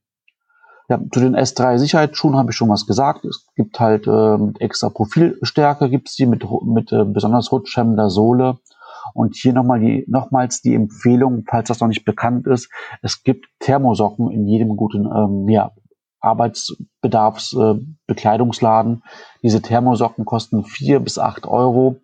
Ja, 0.89 1.01
zu 1.13 1.19
den 1.19 1.35
S3 1.35 1.79
Sicherheitsschuhen 1.79 2.37
habe 2.37 2.51
ich 2.51 2.57
schon 2.57 2.69
was 2.69 2.87
gesagt. 2.87 3.25
Es 3.25 3.47
gibt 3.57 3.81
halt 3.81 4.07
äh, 4.07 4.39
extra 4.61 4.89
Profilstärke 4.89 5.91
gibt's 5.91 6.15
die 6.15 6.27
mit, 6.27 6.45
mit 6.65 6.93
äh, 6.93 7.05
besonders 7.05 7.51
rutschhemmender 7.51 8.09
Sohle. 8.09 8.59
Und 9.15 9.37
hier 9.37 9.53
nochmal 9.53 9.81
die, 9.81 10.05
nochmals 10.09 10.63
die 10.63 10.75
Empfehlung, 10.75 11.45
falls 11.49 11.69
das 11.69 11.81
noch 11.81 11.89
nicht 11.89 12.05
bekannt 12.05 12.47
ist, 12.47 12.71
es 13.03 13.23
gibt 13.23 13.47
Thermosocken 13.61 14.31
in 14.31 14.47
jedem 14.47 14.77
guten 14.77 15.07
ähm, 15.07 15.49
ja, 15.49 15.73
Arbeitsbedarfsbekleidungsladen. 16.21 18.95
Äh, 18.95 18.99
Diese 19.43 19.63
Thermosocken 19.63 20.25
kosten 20.25 20.65
vier 20.65 21.01
bis 21.01 21.19
acht 21.19 21.47
Euro, 21.47 21.97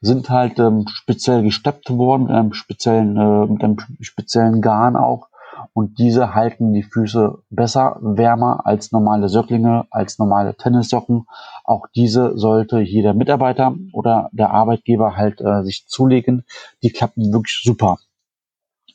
sind 0.00 0.30
halt 0.30 0.58
ähm, 0.58 0.84
speziell 0.88 1.42
gesteppt 1.42 1.90
worden 1.90 2.24
mit 2.24 2.32
einem 2.32 2.52
speziellen, 2.52 3.16
äh, 3.16 3.46
mit 3.46 3.64
einem 3.64 3.76
speziellen 4.00 4.60
Garn 4.60 4.96
auch. 4.96 5.28
Und 5.72 5.98
diese 5.98 6.34
halten 6.34 6.72
die 6.72 6.82
Füße 6.82 7.38
besser 7.50 7.98
wärmer 8.00 8.66
als 8.66 8.92
normale 8.92 9.28
Söcklinge, 9.28 9.86
als 9.90 10.18
normale 10.18 10.56
Tennissocken. 10.56 11.26
Auch 11.64 11.86
diese 11.94 12.36
sollte 12.36 12.80
jeder 12.80 13.14
Mitarbeiter 13.14 13.74
oder 13.92 14.28
der 14.32 14.50
Arbeitgeber 14.50 15.16
halt 15.16 15.40
äh, 15.40 15.62
sich 15.62 15.86
zulegen. 15.86 16.44
Die 16.82 16.90
klappen 16.90 17.32
wirklich 17.32 17.60
super. 17.62 17.98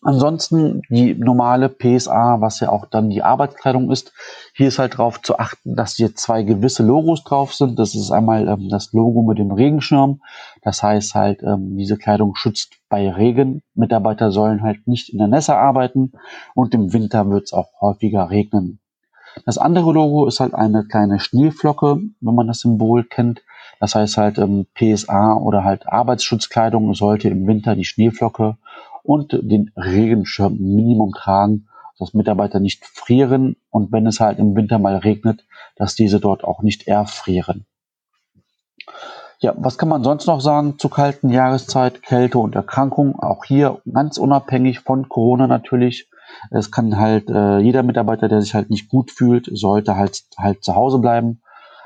Ansonsten 0.05 0.83
die 0.88 1.15
normale 1.15 1.67
PSA, 1.67 2.39
was 2.39 2.59
ja 2.59 2.69
auch 2.69 2.85
dann 2.85 3.09
die 3.09 3.24
Arbeitskleidung 3.24 3.89
ist. 3.89 4.13
Hier 4.53 4.67
ist 4.67 4.77
halt 4.77 4.93
darauf 4.93 5.19
zu 5.24 5.39
achten, 5.39 5.75
dass 5.75 5.95
hier 5.95 6.13
zwei 6.13 6.43
gewisse 6.43 6.83
Logos 6.83 7.24
drauf 7.24 7.55
sind. 7.55 7.79
Das 7.79 7.95
ist 7.95 8.12
einmal 8.12 8.47
ähm, 8.47 8.69
das 8.69 8.93
Logo 8.93 9.24
mit 9.24 9.39
dem 9.39 9.50
Regenschirm. 9.50 10.21
Das 10.62 10.83
heißt 10.83 11.15
halt, 11.15 11.41
ähm, 11.41 11.75
diese 11.75 11.97
Kleidung 11.97 12.35
schützt 12.35 12.74
bei 12.88 13.09
Regen. 13.09 13.63
Mitarbeiter 13.74 14.31
sollen 14.31 14.62
halt 14.62 14.85
nicht 14.88 15.09
in 15.09 15.17
der 15.17 15.27
Nässe 15.27 15.57
arbeiten 15.57 16.12
und 16.53 16.75
im 16.75 16.93
Winter 16.93 17.27
wird 17.31 17.45
es 17.45 17.53
auch 17.53 17.69
häufiger 17.81 18.29
regnen. 18.29 18.77
Das 19.43 19.57
andere 19.57 19.91
Logo 19.91 20.27
ist 20.27 20.39
halt 20.39 20.53
eine 20.53 20.85
kleine 20.85 21.19
Schneeflocke, 21.19 22.00
wenn 22.21 22.35
man 22.35 22.45
das 22.45 22.59
Symbol 22.59 23.05
kennt. 23.05 23.41
Das 23.79 23.95
heißt 23.95 24.17
halt 24.17 24.38
ähm, 24.38 24.67
PSA 24.75 25.33
oder 25.33 25.63
halt 25.63 25.88
Arbeitsschutzkleidung 25.88 26.93
sollte 26.93 27.27
im 27.29 27.47
Winter 27.47 27.75
die 27.75 27.85
Schneeflocke 27.85 28.57
und 29.05 29.31
den 29.33 29.71
Regenschirm 29.75 30.57
Minimum 30.57 31.12
tragen, 31.13 31.67
dass 32.00 32.13
Mitarbeiter 32.13 32.59
nicht 32.59 32.85
frieren 32.85 33.55
und 33.69 33.91
wenn 33.91 34.05
es 34.07 34.19
halt 34.19 34.39
im 34.39 34.55
Winter 34.55 34.79
mal 34.79 34.97
regnet, 34.97 35.45
dass 35.75 35.95
diese 35.95 36.19
dort 36.19 36.43
auch 36.43 36.62
nicht 36.62 36.88
erfrieren. 36.88 37.65
Ja, 39.39 39.53
was 39.57 39.77
kann 39.77 39.89
man 39.89 40.03
sonst 40.03 40.27
noch 40.27 40.41
sagen 40.41 40.79
zur 40.79 40.91
kalten 40.91 41.29
Jahreszeit, 41.29 42.01
Kälte 42.01 42.39
und 42.39 42.55
Erkrankung? 42.55 43.19
Auch 43.19 43.43
hier 43.45 43.81
ganz 43.91 44.17
unabhängig 44.17 44.79
von 44.79 45.09
Corona 45.09 45.47
natürlich. 45.47 46.09
Es 46.51 46.71
kann 46.71 46.97
halt 46.97 47.29
äh, 47.29 47.59
jeder 47.59 47.83
Mitarbeiter, 47.83 48.27
der 48.27 48.41
sich 48.41 48.55
halt 48.55 48.69
nicht 48.69 48.89
gut 48.89 49.12
fühlt, 49.12 49.50
sollte 49.51 49.95
halt 49.95 50.24
halt 50.38 50.63
zu 50.63 50.75
Hause 50.75 51.00
bleiben. 51.00 51.41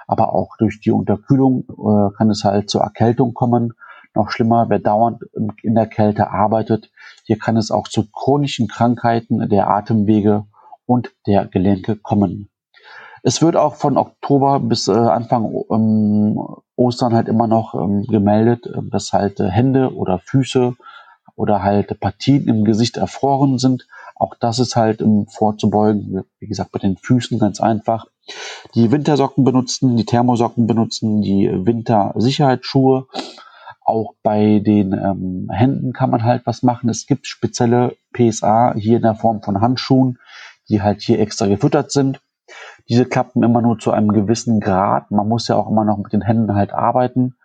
Aber 0.07 0.33
auch 0.33 0.57
durch 0.57 0.79
die 0.79 0.91
Unterkühlung 0.91 1.65
äh, 1.69 2.15
kann 2.15 2.29
es 2.29 2.43
halt 2.43 2.69
zur 2.69 2.81
Erkältung 2.81 3.33
kommen. 3.33 3.73
Noch 4.15 4.31
schlimmer, 4.31 4.69
wer 4.69 4.79
dauernd 4.79 5.23
in 5.61 5.75
der 5.75 5.87
Kälte 5.87 6.31
arbeitet, 6.31 6.91
hier 7.23 7.37
kann 7.37 7.57
es 7.57 7.69
auch 7.71 7.87
zu 7.87 8.09
chronischen 8.11 8.67
Krankheiten 8.67 9.47
der 9.49 9.69
Atemwege 9.69 10.45
und 10.85 11.11
der 11.27 11.45
Gelenke 11.45 11.95
kommen. 11.95 12.49
Es 13.21 13.41
wird 13.41 13.55
auch 13.55 13.75
von 13.75 13.97
Oktober 13.97 14.59
bis 14.59 14.87
äh, 14.87 14.93
Anfang 14.93 15.53
ähm, 15.69 16.39
Ostern 16.75 17.13
halt 17.13 17.27
immer 17.27 17.47
noch 17.47 17.75
ähm, 17.75 18.03
gemeldet, 18.03 18.65
äh, 18.65 18.79
dass 18.89 19.13
halt 19.13 19.39
äh, 19.39 19.49
Hände 19.49 19.93
oder 19.93 20.19
Füße 20.19 20.75
oder 21.35 21.61
halt 21.63 21.99
Partien 21.99 22.47
im 22.47 22.63
Gesicht 22.63 22.97
erfroren 22.97 23.59
sind. 23.59 23.87
Auch 24.15 24.35
das 24.35 24.59
ist 24.59 24.75
halt 24.75 25.01
um, 25.01 25.27
vorzubeugen. 25.27 26.23
Wie 26.39 26.47
gesagt, 26.47 26.71
bei 26.71 26.79
den 26.79 26.97
Füßen 26.97 27.39
ganz 27.39 27.61
einfach. 27.61 28.05
Die 28.75 28.91
Wintersocken 28.91 29.43
benutzen, 29.43 29.95
die 29.95 30.05
Thermosocken 30.05 30.67
benutzen, 30.67 31.21
die 31.21 31.49
Wintersicherheitsschuhe 31.51 33.07
auch 33.89 34.13
bei 34.23 34.59
den 34.59 34.93
ähm, 34.93 35.49
Händen 35.51 35.93
kann 35.93 36.09
man 36.09 36.23
halt 36.23 36.45
was 36.45 36.63
machen. 36.63 36.89
Es 36.89 37.07
gibt 37.07 37.27
spezielle 37.27 37.97
PSA 38.13 38.73
hier 38.75 38.97
in 38.97 39.03
der 39.03 39.15
Form 39.15 39.41
von 39.41 39.61
Handschuhen, 39.61 40.19
die 40.69 40.81
halt 40.81 41.01
hier 41.01 41.19
extra 41.19 41.47
gefüttert 41.47 41.91
sind. 41.91 42.21
Diese 42.87 43.05
klappen 43.05 43.43
immer 43.43 43.61
nur 43.61 43.77
zu 43.79 43.91
einem 43.91 44.11
gewissen 44.11 44.59
Grad. 44.59 45.11
Man 45.11 45.27
muss 45.27 45.47
ja 45.47 45.55
auch 45.55 45.69
immer 45.69 45.85
noch 45.85 45.97
mit 45.97 46.13
den 46.13 46.21
Händen 46.21 46.55
halt 46.55 46.73
arbeiten. 46.73 47.35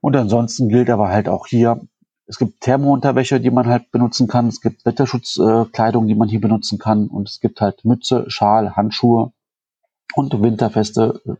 Und 0.00 0.16
ansonsten 0.16 0.68
gilt 0.68 0.90
aber 0.90 1.08
halt 1.08 1.28
auch 1.28 1.46
hier, 1.46 1.80
es 2.26 2.38
gibt 2.38 2.60
Thermounterwäsche, 2.60 3.40
die 3.40 3.50
man 3.50 3.66
halt 3.66 3.90
benutzen 3.92 4.26
kann. 4.26 4.48
Es 4.48 4.60
gibt 4.60 4.84
Wetterschutzkleidung, 4.84 6.04
äh, 6.04 6.08
die 6.08 6.14
man 6.14 6.28
hier 6.28 6.40
benutzen 6.40 6.78
kann. 6.78 7.06
Und 7.06 7.28
es 7.28 7.40
gibt 7.40 7.60
halt 7.60 7.84
Mütze, 7.84 8.24
Schal, 8.28 8.76
Handschuhe 8.76 9.32
und 10.14 10.42
winterfeste 10.42 11.20
äh, 11.24 11.34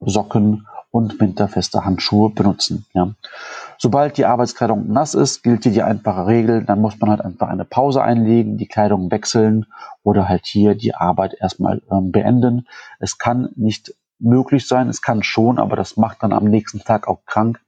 Socken 0.00 0.66
und 0.90 1.20
winterfeste 1.20 1.84
Handschuhe 1.84 2.30
benutzen. 2.30 2.86
Ja. 2.94 3.14
Sobald 3.78 4.16
die 4.16 4.26
Arbeitskleidung 4.26 4.92
nass 4.92 5.14
ist, 5.14 5.42
gilt 5.42 5.62
hier 5.62 5.72
die 5.72 5.82
einfache 5.82 6.26
Regel, 6.26 6.64
dann 6.64 6.80
muss 6.80 6.98
man 6.98 7.10
halt 7.10 7.20
einfach 7.20 7.48
eine 7.48 7.64
Pause 7.64 8.02
einlegen, 8.02 8.58
die 8.58 8.66
Kleidung 8.66 9.10
wechseln 9.10 9.66
oder 10.02 10.28
halt 10.28 10.46
hier 10.46 10.74
die 10.74 10.94
Arbeit 10.94 11.34
erstmal 11.40 11.80
ähm, 11.90 12.10
beenden. 12.10 12.66
Es 12.98 13.18
kann 13.18 13.50
nicht 13.56 13.94
möglich 14.18 14.66
sein, 14.66 14.88
es 14.88 15.00
kann 15.00 15.22
schon, 15.22 15.58
aber 15.58 15.76
das 15.76 15.96
macht 15.96 16.22
dann 16.22 16.32
am 16.32 16.44
nächsten 16.44 16.80
Tag 16.80 17.08
auch 17.08 17.24
krank, 17.24 17.60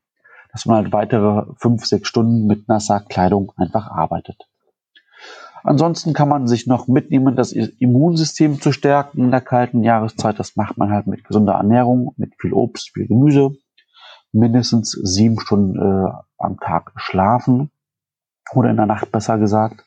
dass 0.53 0.67
man 0.67 0.77
halt 0.77 0.93
weitere 0.93 1.45
fünf, 1.57 1.87
sechs 1.87 2.09
Stunden 2.09 2.47
mit 2.47 2.69
nasser 2.69 3.01
Kleidung 3.01 3.53
einfach 3.57 3.91
arbeitet. 3.91 4.49
Ansonsten 5.65 6.13
kann 6.13 6.29
man 6.29 6.49
sich 6.49 6.67
noch 6.67 6.89
mitnehmen, 6.89 7.37
das 7.37 7.53
Immunsystem 7.53 8.61
zu 8.61 8.73
stärken 8.73 9.25
in 9.25 9.31
der 9.31 9.41
kalten 9.41 9.85
Jahreszeit. 9.85 10.39
Das 10.39 10.57
macht 10.57 10.77
man 10.77 10.91
halt 10.91 11.07
mit 11.07 11.25
gesunder 11.25 11.55
Ernährung, 11.55 12.15
mit 12.17 12.35
viel 12.41 12.53
Obst, 12.53 12.91
viel 12.95 13.07
Gemüse, 13.07 13.53
mindestens 14.33 14.91
sieben 14.91 15.39
Stunden 15.39 15.79
äh, 15.79 16.11
am 16.39 16.59
Tag 16.59 16.93
schlafen. 16.97 17.71
Oder 18.55 18.71
in 18.71 18.77
der 18.77 18.87
Nacht 18.87 19.13
besser 19.13 19.39
gesagt. 19.39 19.87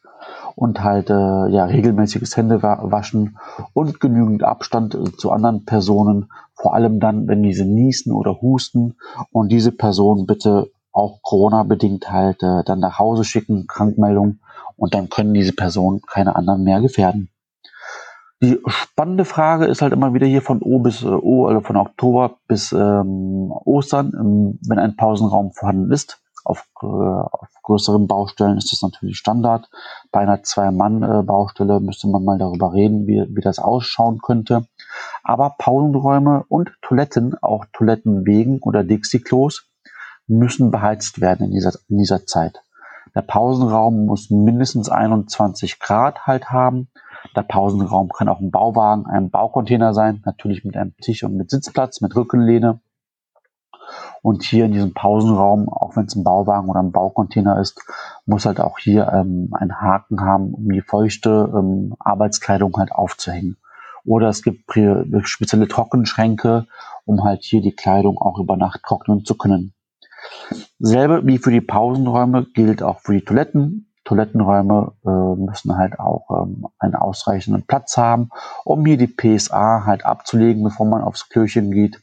Und 0.56 0.82
halt 0.82 1.10
äh, 1.10 1.14
ja 1.14 1.66
regelmäßiges 1.66 2.38
Händewaschen 2.38 3.38
und 3.74 4.00
genügend 4.00 4.44
Abstand 4.44 4.96
äh, 4.96 5.12
zu 5.18 5.32
anderen 5.32 5.66
Personen, 5.66 6.32
vor 6.54 6.74
allem 6.74 7.02
dann, 7.02 7.28
wenn 7.28 7.44
diese 7.44 7.66
niesen 7.66 8.14
oder 8.14 8.42
husten. 8.42 8.96
Und 9.32 9.52
diese 9.52 9.74
Person 9.74 10.26
bitte 10.26 10.72
auch 10.94 11.22
Corona-bedingt 11.22 12.10
halt 12.10 12.42
äh, 12.42 12.64
dann 12.64 12.80
nach 12.80 12.98
Hause 12.98 13.26
schicken, 13.26 13.68
Krankmeldung 13.68 14.40
und 14.78 14.94
dann 14.94 15.10
können 15.10 15.34
diese 15.34 15.54
Personen 15.54 16.02
keine 16.02 16.36
anderen 16.36 16.64
mehr 16.64 16.82
gefährden. 16.82 17.30
Die 18.44 18.60
spannende 18.68 19.24
Frage 19.24 19.66
ist 19.66 19.82
halt 19.82 19.94
immer 19.94 20.14
wieder 20.14 20.28
hier 20.28 20.42
von 20.42 20.62
O 20.62 20.80
bis 20.80 21.04
äh, 21.04 21.08
O, 21.08 21.48
also 21.48 21.62
von 21.62 21.78
Oktober 21.78 22.38
bis 22.48 22.74
ähm, 22.74 23.52
Ostern, 23.52 24.12
ähm, 24.14 24.60
wenn 24.68 24.78
ein 24.78 24.98
Pausenraum 24.98 25.54
vorhanden 25.54 25.92
ist. 25.92 26.20
Auf, 26.44 26.68
äh, 26.84 26.86
auf 26.86 27.48
größeren 27.64 28.08
Baustellen 28.08 28.58
ist 28.58 28.72
das 28.72 28.82
natürlich 28.82 29.18
Standard. 29.18 29.70
Bei 30.12 30.20
einer 30.20 30.44
Zwei-Mann-Baustelle 30.44 31.80
müsste 31.80 32.08
man 32.08 32.24
mal 32.24 32.38
darüber 32.38 32.74
reden, 32.74 33.08
wie, 33.08 33.26
wie 33.30 33.42
das 33.42 33.58
ausschauen 33.58 34.20
könnte. 34.22 34.68
Aber 35.24 35.56
Pausenräume 35.58 36.44
und 36.50 36.72
Toiletten, 36.82 37.36
auch 37.42 37.66
Toilettenwegen 37.74 38.60
oder 38.60 38.84
Dixie-Klos, 38.84 39.72
müssen 40.28 40.72
beheizt 40.72 41.22
werden 41.22 41.48
in 41.48 41.52
dieser, 41.52 41.74
in 41.88 41.98
dieser 41.98 42.26
Zeit. 42.26 42.62
Der 43.16 43.22
Pausenraum 43.22 44.06
muss 44.06 44.30
mindestens 44.30 44.90
21 44.90 45.80
Grad 45.80 46.28
halt 46.28 46.50
haben. 46.50 46.90
Der 47.36 47.44
Pausenraum 47.44 48.10
kann 48.10 48.28
auch 48.28 48.42
ein 48.42 48.52
Bauwagen, 48.52 49.06
ein 49.06 49.30
Baucontainer 49.30 49.94
sein, 49.94 50.22
natürlich 50.26 50.66
mit 50.66 50.76
einem 50.76 50.96
Tisch 50.98 51.24
und 51.24 51.36
mit 51.36 51.50
Sitzplatz, 51.50 52.02
mit 52.02 52.16
Rückenlehne. 52.16 52.80
Und 54.22 54.44
hier 54.44 54.66
in 54.66 54.72
diesem 54.72 54.94
Pausenraum, 54.94 55.70
auch 55.70 55.96
wenn 55.96 56.06
es 56.06 56.16
ein 56.16 56.24
Bauwagen 56.24 56.68
oder 56.70 56.82
ein 56.82 56.92
Baucontainer 56.92 57.60
ist, 57.60 57.82
muss 58.26 58.46
halt 58.46 58.60
auch 58.60 58.80
hier 58.80 59.12
ähm, 59.14 59.50
ein 59.54 59.80
Haken 59.80 60.22
haben, 60.22 60.54
um 60.54 60.70
die 60.70 60.82
feuchte 60.82 61.54
ähm, 61.56 61.96
Arbeitskleidung 62.00 62.76
halt 62.78 62.92
aufzuhängen. 62.92 63.58
Oder 64.04 64.30
es 64.30 64.44
gibt 64.44 64.72
spezielle 65.24 65.68
Trockenschränke, 65.68 66.68
um 67.06 67.24
halt 67.24 67.44
hier 67.44 67.62
die 67.62 67.76
Kleidung 67.76 68.18
auch 68.18 68.40
über 68.40 68.58
Nacht 68.58 68.84
trocknen 68.84 69.26
zu 69.26 69.36
können. 69.36 69.75
Selbe 70.80 71.26
wie 71.26 71.38
für 71.38 71.52
die 71.52 71.62
Pausenräume 71.62 72.46
gilt 72.54 72.84
auch 72.84 73.00
für 73.00 73.14
die 73.14 73.24
Toiletten. 73.24 73.92
Toilettenräume 74.06 74.94
äh, 75.04 75.42
müssen 75.42 75.78
halt 75.78 76.00
auch 76.00 76.30
ähm, 76.30 76.68
einen 76.78 76.96
ausreichenden 76.96 77.66
Platz 77.66 77.98
haben, 77.98 78.30
um 78.64 78.86
hier 78.86 78.98
die 78.98 79.08
PSA 79.08 79.84
halt 79.86 80.06
abzulegen, 80.06 80.64
bevor 80.64 80.86
man 80.86 81.02
aufs 81.02 81.28
Klöchen 81.28 81.72
geht. 81.72 82.02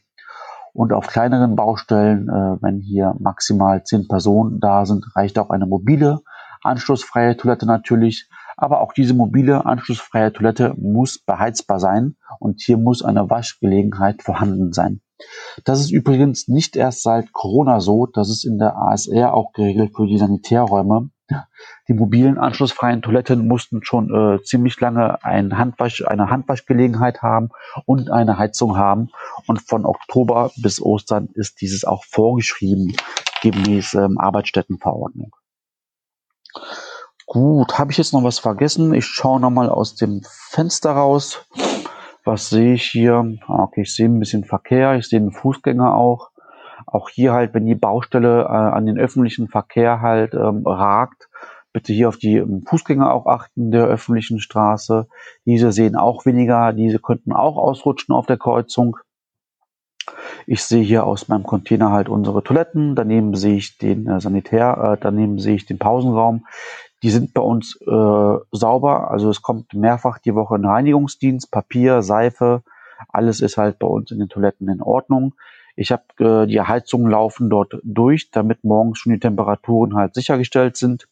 Und 0.73 0.91
auf 0.91 1.07
kleineren 1.07 1.55
Baustellen, 1.55 2.27
äh, 2.27 2.61
wenn 2.61 2.79
hier 2.79 3.15
maximal 3.19 3.83
zehn 3.83 4.07
Personen 4.07 4.59
da 4.59 4.85
sind, 4.85 5.05
reicht 5.15 5.39
auch 5.39 5.49
eine 5.49 5.65
mobile, 5.65 6.21
anschlussfreie 6.61 7.37
Toilette 7.37 7.65
natürlich. 7.65 8.27
Aber 8.57 8.81
auch 8.81 8.93
diese 8.93 9.13
mobile, 9.13 9.65
anschlussfreie 9.65 10.33
Toilette 10.33 10.75
muss 10.77 11.19
beheizbar 11.19 11.79
sein 11.79 12.15
und 12.39 12.61
hier 12.61 12.77
muss 12.77 13.01
eine 13.01 13.29
Waschgelegenheit 13.29 14.23
vorhanden 14.23 14.73
sein. 14.73 15.01
Das 15.63 15.79
ist 15.79 15.91
übrigens 15.91 16.47
nicht 16.47 16.75
erst 16.75 17.03
seit 17.03 17.31
Corona 17.31 17.79
so, 17.79 18.05
das 18.05 18.29
ist 18.29 18.43
in 18.43 18.57
der 18.57 18.75
ASR 18.77 19.33
auch 19.33 19.53
geregelt 19.53 19.93
für 19.95 20.07
die 20.07 20.17
Sanitärräume. 20.17 21.09
Die 21.87 21.93
mobilen 21.93 22.37
anschlussfreien 22.37 23.01
Toiletten 23.01 23.47
mussten 23.47 23.83
schon 23.83 24.13
äh, 24.13 24.43
ziemlich 24.43 24.79
lange 24.79 25.23
ein 25.23 25.57
Handwasch, 25.57 26.03
eine 26.05 26.29
Handwaschgelegenheit 26.29 27.21
haben 27.21 27.49
und 27.85 28.11
eine 28.11 28.37
Heizung 28.37 28.77
haben. 28.77 29.09
Und 29.47 29.61
von 29.61 29.85
Oktober 29.85 30.51
bis 30.57 30.81
Ostern 30.81 31.29
ist 31.33 31.61
dieses 31.61 31.85
auch 31.85 32.03
vorgeschrieben, 32.03 32.95
gemäß 33.41 33.93
ähm, 33.95 34.17
Arbeitsstättenverordnung. 34.17 35.35
Gut, 37.25 37.79
habe 37.79 37.91
ich 37.91 37.97
jetzt 37.97 38.13
noch 38.13 38.23
was 38.23 38.39
vergessen? 38.39 38.93
Ich 38.93 39.05
schaue 39.05 39.39
nochmal 39.39 39.69
aus 39.69 39.95
dem 39.95 40.21
Fenster 40.49 40.91
raus. 40.91 41.45
Was 42.23 42.49
sehe 42.49 42.73
ich 42.73 42.85
hier? 42.85 43.37
Ah, 43.47 43.63
okay, 43.63 43.81
ich 43.81 43.93
sehe 43.93 44.07
ein 44.07 44.19
bisschen 44.19 44.45
Verkehr, 44.45 44.95
ich 44.95 45.07
sehe 45.07 45.19
einen 45.19 45.31
Fußgänger 45.31 45.93
auch. 45.93 46.31
Auch 46.85 47.09
hier 47.09 47.33
halt, 47.33 47.53
wenn 47.53 47.65
die 47.65 47.75
Baustelle 47.75 48.43
äh, 48.43 48.47
an 48.47 48.85
den 48.85 48.97
öffentlichen 48.97 49.47
Verkehr 49.47 50.01
halt 50.01 50.33
ähm, 50.33 50.63
ragt, 50.65 51.29
bitte 51.73 51.91
hier 51.91 52.07
auf 52.07 52.17
die 52.17 52.37
ähm, 52.37 52.63
Fußgänger 52.65 53.13
auch 53.13 53.25
achten 53.25 53.71
der 53.71 53.85
öffentlichen 53.85 54.39
Straße. 54.39 55.07
Diese 55.45 55.71
sehen 55.71 55.95
auch 55.95 56.25
weniger, 56.25 56.71
diese 56.71 56.99
könnten 56.99 57.33
auch 57.33 57.57
ausrutschen 57.57 58.13
auf 58.13 58.25
der 58.25 58.37
Kreuzung. 58.37 58.97
Ich 60.45 60.63
sehe 60.63 60.83
hier 60.83 61.05
aus 61.05 61.27
meinem 61.27 61.43
Container 61.43 61.91
halt 61.91 62.09
unsere 62.09 62.43
Toiletten, 62.43 62.95
daneben 62.95 63.35
sehe 63.35 63.55
ich 63.55 63.77
den 63.77 64.07
äh, 64.07 64.19
Sanitär, 64.19 64.93
äh, 64.93 64.97
daneben 65.01 65.39
sehe 65.39 65.55
ich 65.55 65.65
den 65.65 65.79
Pausenraum. 65.79 66.45
Die 67.03 67.09
sind 67.09 67.33
bei 67.33 67.41
uns 67.41 67.79
äh, 67.81 68.37
sauber, 68.51 69.11
also 69.11 69.29
es 69.29 69.41
kommt 69.41 69.73
mehrfach 69.73 70.19
die 70.19 70.33
Woche 70.33 70.55
ein 70.55 70.65
Reinigungsdienst, 70.65 71.51
Papier, 71.51 72.01
Seife, 72.01 72.63
alles 73.09 73.41
ist 73.41 73.57
halt 73.57 73.77
bei 73.77 73.87
uns 73.87 74.11
in 74.11 74.19
den 74.19 74.29
Toiletten 74.29 74.69
in 74.69 74.81
Ordnung. 74.81 75.35
Ich 75.75 75.91
habe 75.91 76.03
äh, 76.19 76.47
die 76.47 76.61
Heizungen 76.61 77.11
laufen 77.11 77.49
dort 77.49 77.79
durch, 77.83 78.31
damit 78.31 78.63
morgens 78.63 78.99
schon 78.99 79.13
die 79.13 79.19
Temperaturen 79.19 79.95
halt 79.95 80.13
sichergestellt 80.13 80.77
sind. 80.77 81.07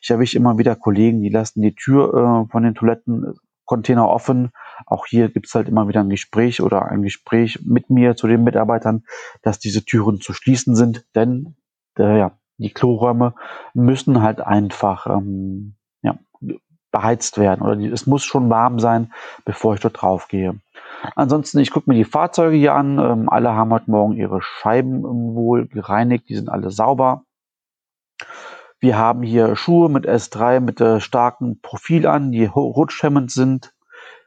Ich 0.00 0.10
erwische 0.10 0.38
immer 0.38 0.58
wieder 0.58 0.76
Kollegen, 0.76 1.22
die 1.22 1.28
lassen 1.28 1.60
die 1.60 1.74
Tür 1.74 2.46
äh, 2.46 2.50
von 2.50 2.62
den 2.62 2.74
Toilettencontainer 2.74 4.08
offen. 4.08 4.52
Auch 4.86 5.06
hier 5.06 5.28
gibt's 5.28 5.54
halt 5.54 5.68
immer 5.68 5.88
wieder 5.88 6.00
ein 6.00 6.08
Gespräch 6.08 6.62
oder 6.62 6.86
ein 6.86 7.02
Gespräch 7.02 7.60
mit 7.64 7.90
mir 7.90 8.16
zu 8.16 8.26
den 8.26 8.44
Mitarbeitern, 8.44 9.04
dass 9.42 9.58
diese 9.58 9.84
Türen 9.84 10.20
zu 10.20 10.32
schließen 10.32 10.76
sind, 10.76 11.04
denn 11.14 11.56
äh, 11.98 12.18
ja, 12.18 12.38
die 12.58 12.72
Kloräume 12.72 13.34
müssen 13.74 14.22
halt 14.22 14.40
einfach 14.40 15.06
ähm, 15.06 15.74
ja, 16.02 16.18
beheizt 16.90 17.38
werden 17.38 17.62
oder 17.62 17.76
die, 17.76 17.86
es 17.86 18.06
muss 18.06 18.24
schon 18.24 18.48
warm 18.48 18.80
sein, 18.80 19.12
bevor 19.44 19.74
ich 19.74 19.80
dort 19.80 20.00
drauf 20.00 20.28
gehe. 20.28 20.58
Ansonsten, 21.14 21.58
ich 21.58 21.70
gucke 21.70 21.90
mir 21.90 21.96
die 21.96 22.04
Fahrzeuge 22.04 22.56
hier 22.56 22.74
an. 22.74 22.98
Ähm, 22.98 23.28
alle 23.28 23.52
haben 23.52 23.72
heute 23.72 23.90
Morgen 23.90 24.16
ihre 24.16 24.40
Scheiben 24.42 25.02
wohl 25.34 25.66
gereinigt, 25.66 26.28
die 26.28 26.34
sind 26.34 26.48
alle 26.48 26.70
sauber. 26.70 27.24
Wir 28.80 28.98
haben 28.98 29.22
hier 29.22 29.56
Schuhe 29.56 29.88
mit 29.88 30.06
S3 30.06 30.60
mit 30.60 30.80
äh, 30.80 31.00
starkem 31.00 31.60
Profil 31.60 32.06
an, 32.06 32.32
die 32.32 32.44
rutschhemmend 32.46 33.30
sind. 33.30 33.72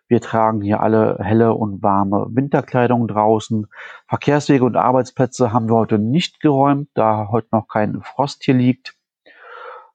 Wir 0.09 0.21
tragen 0.21 0.61
hier 0.61 0.81
alle 0.81 1.19
helle 1.21 1.53
und 1.53 1.83
warme 1.83 2.25
Winterkleidung 2.31 3.07
draußen. 3.07 3.67
Verkehrswege 4.07 4.65
und 4.65 4.75
Arbeitsplätze 4.75 5.53
haben 5.53 5.69
wir 5.69 5.75
heute 5.75 5.99
nicht 5.99 6.39
geräumt, 6.39 6.89
da 6.95 7.27
heute 7.29 7.49
noch 7.51 7.67
kein 7.67 8.01
Frost 8.01 8.43
hier 8.43 8.55
liegt. 8.55 8.95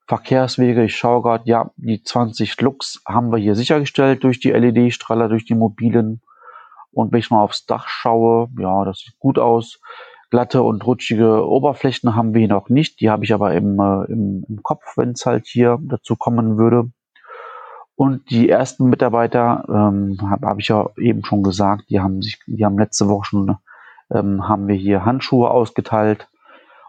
Verkehrswege, 0.06 0.84
ich 0.84 0.96
schaue 0.96 1.22
gerade, 1.22 1.44
ja, 1.46 1.72
die 1.76 2.00
20 2.00 2.60
Lux 2.60 3.02
haben 3.04 3.32
wir 3.32 3.38
hier 3.38 3.56
sichergestellt 3.56 4.22
durch 4.22 4.38
die 4.38 4.52
LED-Strahler, 4.52 5.28
durch 5.28 5.46
die 5.46 5.56
mobilen. 5.56 6.22
Und 6.92 7.10
wenn 7.10 7.18
ich 7.18 7.30
mal 7.30 7.42
aufs 7.42 7.66
Dach 7.66 7.88
schaue, 7.88 8.48
ja, 8.56 8.84
das 8.84 9.00
sieht 9.00 9.18
gut 9.18 9.40
aus. 9.40 9.80
Glatte 10.30 10.62
und 10.62 10.86
rutschige 10.86 11.44
Oberflächen 11.44 12.14
haben 12.14 12.34
wir 12.34 12.40
hier 12.40 12.48
noch 12.48 12.68
nicht. 12.68 13.00
Die 13.00 13.10
habe 13.10 13.24
ich 13.24 13.34
aber 13.34 13.52
im, 13.54 13.80
äh, 13.80 14.12
im, 14.12 14.44
im 14.48 14.62
Kopf, 14.62 14.96
wenn 14.96 15.10
es 15.10 15.26
halt 15.26 15.46
hier 15.46 15.78
dazu 15.82 16.14
kommen 16.14 16.56
würde. 16.56 16.92
Und 17.96 18.30
die 18.30 18.48
ersten 18.48 18.88
Mitarbeiter, 18.88 19.64
ähm, 19.68 20.18
habe 20.22 20.48
hab 20.48 20.58
ich 20.58 20.68
ja 20.68 20.88
eben 20.96 21.24
schon 21.24 21.42
gesagt, 21.42 21.84
die 21.90 22.00
haben 22.00 22.22
sich, 22.22 22.40
die 22.46 22.64
haben 22.64 22.78
letzte 22.78 23.08
Woche 23.08 23.24
schon, 23.26 23.56
ähm, 24.12 24.48
haben 24.48 24.66
wir 24.66 24.74
hier 24.74 25.04
Handschuhe 25.04 25.50
ausgeteilt 25.50 26.28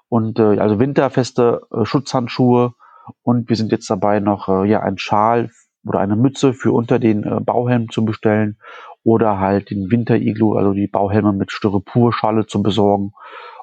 und 0.10 0.40
äh, 0.40 0.60
also 0.60 0.80
winterfeste 0.80 1.62
äh, 1.72 1.86
Schutzhandschuhe 1.86 2.74
und 3.22 3.50
wir 3.50 3.56
sind 3.56 3.72
jetzt 3.72 3.90
dabei 3.90 4.20
noch 4.20 4.50
äh, 4.50 4.68
ja 4.68 4.82
ein 4.82 4.98
Schal 4.98 5.52
oder 5.86 6.00
eine 6.00 6.16
Mütze 6.16 6.54
für 6.54 6.72
unter 6.72 6.98
den 7.00 7.24
äh, 7.24 7.40
Bauhelm 7.40 7.90
zu 7.90 8.04
bestellen 8.04 8.58
oder 9.04 9.40
halt 9.40 9.70
den 9.70 9.92
Winteriglu, 9.92 10.56
also 10.56 10.74
die 10.74 10.88
Bauhelme 10.88 11.32
mit 11.32 11.52
Styroporschale 11.52 12.48
zu 12.48 12.64
besorgen. 12.64 13.14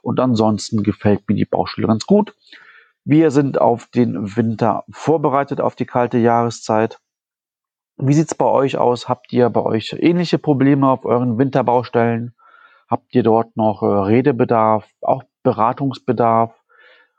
Und 0.01 0.21
ansonsten 0.21 0.85
gefällt 0.85 1.29
mir 1.29 1.35
die 1.35 1.45
Baustelle 1.45 1.89
ganz 1.89 2.07
gut. 2.07 2.35
Wir 3.05 3.33
sind 3.33 3.61
auf 3.61 3.87
den 3.87 4.37
Winter 4.37 4.85
vorbereitet, 4.91 5.61
auf 5.61 5.75
die 5.75 5.87
kalte 5.87 6.19
Jahreszeit. 6.19 7.01
Wie 8.05 8.15
sieht's 8.15 8.35
bei 8.35 8.47
euch 8.47 8.79
aus? 8.79 9.09
Habt 9.09 9.33
ihr 9.33 9.49
bei 9.49 9.63
euch 9.63 9.97
ähnliche 9.97 10.37
Probleme 10.37 10.91
auf 10.91 11.05
euren 11.05 11.39
Winterbaustellen? 11.39 12.35
Habt 12.91 13.15
ihr 13.15 13.23
dort 13.23 13.57
noch 13.57 13.85
äh, 13.85 13.87
Redebedarf, 13.87 14.89
auch 15.03 15.23
Beratungsbedarf? 15.45 16.53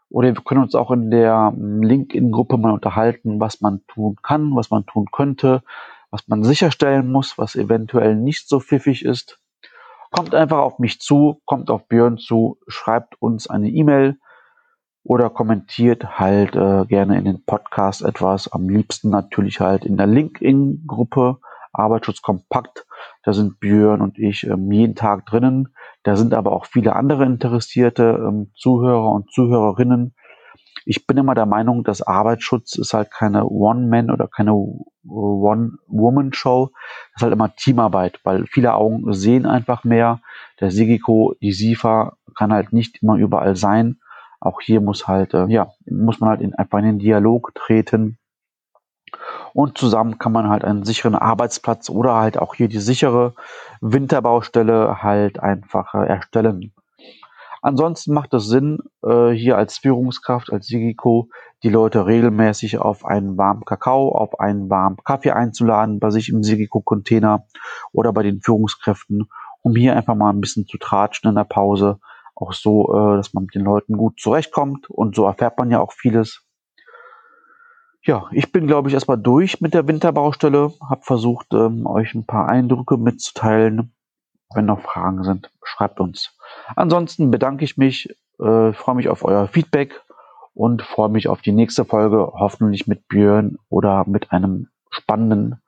Oder 0.10 0.36
wir 0.36 0.43
können 0.43 0.63
uns 0.63 0.76
auch 0.76 0.91
in 0.91 1.10
der 1.10 1.54
hm, 1.56 1.84
LinkedIn-Gruppe 1.84 2.58
mal 2.58 2.74
unterhalten, 2.74 3.39
was 3.39 3.62
man 3.62 3.80
tun 3.88 4.17
kann, 4.22 4.54
was 4.58 4.72
man 4.72 4.86
tun 4.86 5.08
könnte, 5.10 5.63
was 6.12 6.28
man 6.28 6.43
sicherstellen 6.43 7.10
muss, 7.10 7.38
was 7.38 7.56
eventuell 7.56 8.17
nicht 8.17 8.50
so 8.50 8.60
pfiffig 8.60 9.06
ist. 9.06 9.39
Kommt 10.12 10.36
einfach 10.36 10.58
auf 10.58 10.80
mich 10.80 11.00
zu, 11.00 11.39
kommt 11.46 11.69
auf 11.69 11.88
Björn 11.88 12.17
zu, 12.17 12.58
schreibt 12.67 13.22
uns 13.22 13.50
eine 13.50 13.69
E-Mail 13.69 14.17
oder 15.03 15.29
kommentiert 15.29 16.19
halt 16.19 16.55
äh, 16.55 16.85
gerne 16.85 17.17
in 17.17 17.25
den 17.25 17.43
Podcast 17.45 18.01
etwas. 18.03 18.51
Am 18.51 18.69
liebsten 18.69 19.09
natürlich 19.09 19.59
halt 19.59 19.85
in 19.85 19.97
der 19.97 20.07
LinkedIn-Gruppe 20.07 21.39
Arbeitsschutz 21.73 22.21
kompakt. 22.21 22.85
Da 23.23 23.33
sind 23.33 23.59
Björn 23.59 24.01
und 24.01 24.17
ich 24.19 24.45
ähm, 24.47 24.71
jeden 24.71 24.95
Tag 24.95 25.25
drinnen. 25.25 25.69
Da 26.03 26.15
sind 26.15 26.33
aber 26.33 26.51
auch 26.51 26.65
viele 26.65 26.95
andere 26.95 27.25
interessierte 27.25 28.03
ähm, 28.25 28.51
Zuhörer 28.55 29.11
und 29.11 29.31
Zuhörerinnen. 29.31 30.13
Ich 30.85 31.07
bin 31.07 31.17
immer 31.17 31.33
der 31.33 31.45
Meinung, 31.45 31.83
dass 31.83 32.01
Arbeitsschutz 32.01 32.77
ist 32.77 32.93
halt 32.93 33.09
keine 33.11 33.45
One-Man 33.47 34.11
oder 34.11 34.27
keine 34.27 34.53
One-Woman-Show. 35.05 36.71
Das 36.73 37.15
ist 37.15 37.23
halt 37.23 37.33
immer 37.33 37.55
Teamarbeit, 37.55 38.19
weil 38.23 38.45
viele 38.45 38.73
Augen 38.73 39.13
sehen 39.13 39.45
einfach 39.45 39.83
mehr. 39.83 40.19
Der 40.59 40.71
Sigiko, 40.71 41.35
die 41.41 41.53
SIFA 41.53 42.17
kann 42.35 42.53
halt 42.53 42.73
nicht 42.73 43.01
immer 43.01 43.15
überall 43.15 43.55
sein. 43.55 43.99
Auch 44.43 44.60
hier 44.62 44.82
muss 44.82 45.08
halt, 45.08 45.34
äh, 45.34 45.45
ja, 45.47 45.71
muss 45.86 46.19
man 46.19 46.29
halt 46.29 46.41
in, 46.41 46.53
einfach 46.53 46.79
in 46.79 46.86
den 46.86 46.99
Dialog 46.99 47.53
treten 47.56 48.17
und 49.53 49.77
zusammen 49.77 50.17
kann 50.17 50.32
man 50.32 50.49
halt 50.49 50.65
einen 50.65 50.84
sicheren 50.84 51.15
Arbeitsplatz 51.15 51.89
oder 51.89 52.15
halt 52.15 52.38
auch 52.38 52.56
hier 52.56 52.67
die 52.67 52.79
sichere 52.79 53.34
Winterbaustelle 53.82 55.03
halt 55.03 55.39
einfach 55.39 55.93
äh, 55.93 56.08
erstellen. 56.08 56.73
Ansonsten 57.62 58.13
macht 58.13 58.34
es 58.34 58.47
Sinn, 58.47 58.79
äh, 59.03 59.29
hier 59.29 59.58
als 59.58 59.77
Führungskraft, 59.77 60.51
als 60.51 60.67
Sigiko, 60.67 61.29
die 61.63 61.69
Leute 61.69 62.06
regelmäßig 62.06 62.79
auf 62.79 63.06
einen 63.06 63.38
warmen 63.38 63.63
Kakao, 63.63 64.10
auf 64.10 64.39
einen 64.41 64.69
warmen 64.69 64.97
Kaffee 65.06 65.32
einzuladen 65.32 66.01
bei 66.01 66.10
sich 66.10 66.27
im 66.27 66.43
Sigiko-Container 66.43 67.45
oder 67.93 68.12
bei 68.12 68.23
den 68.23 68.41
Führungskräften, 68.41 69.29
um 69.62 69.75
hier 69.77 69.95
einfach 69.95 70.15
mal 70.15 70.32
ein 70.32 70.41
bisschen 70.41 70.67
zu 70.67 70.77
tratschen 70.77 71.29
in 71.29 71.36
der 71.36 71.45
Pause. 71.45 71.99
Auch 72.43 72.51
so, 72.51 72.93
äh, 72.93 73.15
dass 73.15 73.34
man 73.34 73.45
mit 73.45 73.56
den 73.56 73.63
Leuten 73.63 73.95
gut 73.95 74.19
zurechtkommt 74.19 74.89
und 74.89 75.15
so 75.15 75.25
erfährt 75.25 75.58
man 75.58 75.71
ja 75.71 75.79
auch 75.79 75.93
vieles. 75.93 76.45
Ja, 78.01 78.27
ich 78.32 78.51
bin, 78.51 78.67
glaube 78.67 78.89
ich, 78.89 78.93
erstmal 78.93 79.17
durch 79.17 79.62
mit 79.62 79.73
der 79.73 79.88
Winterbaustelle, 79.88 80.73
habe 80.89 81.03
versucht, 81.03 81.47
ähm, 81.53 81.88
euch 81.88 82.13
ein 82.13 82.25
paar 82.25 82.49
Eindrücke 82.49 82.97
mitzuteilen. 82.97 83.93
Wenn 84.53 84.65
noch 84.65 84.82
Fragen 84.82 85.23
sind, 85.23 85.51
schreibt 85.63 86.01
uns. 86.01 86.38
Ansonsten 86.75 87.32
bedanke 87.32 87.63
ich 87.63 87.77
mich, 87.77 88.10
äh, 88.39 88.73
freue 88.73 88.95
mich 88.95 89.08
auf 89.08 89.23
euer 89.23 89.47
Feedback 89.47 90.01
und 90.53 90.82
freue 90.82 91.10
mich 91.10 91.29
auf 91.29 91.41
die 91.41 91.53
nächste 91.53 91.86
Folge, 91.86 92.29
hoffentlich 92.34 92.88
mit 92.88 93.08
Björn 93.08 93.58
oder 93.69 94.03
mit 94.06 94.34
einem 94.34 94.67
spannenden 94.89 95.62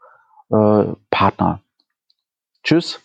äh, 0.49 0.87
Partner. 1.09 1.61
Tschüss. 2.63 3.04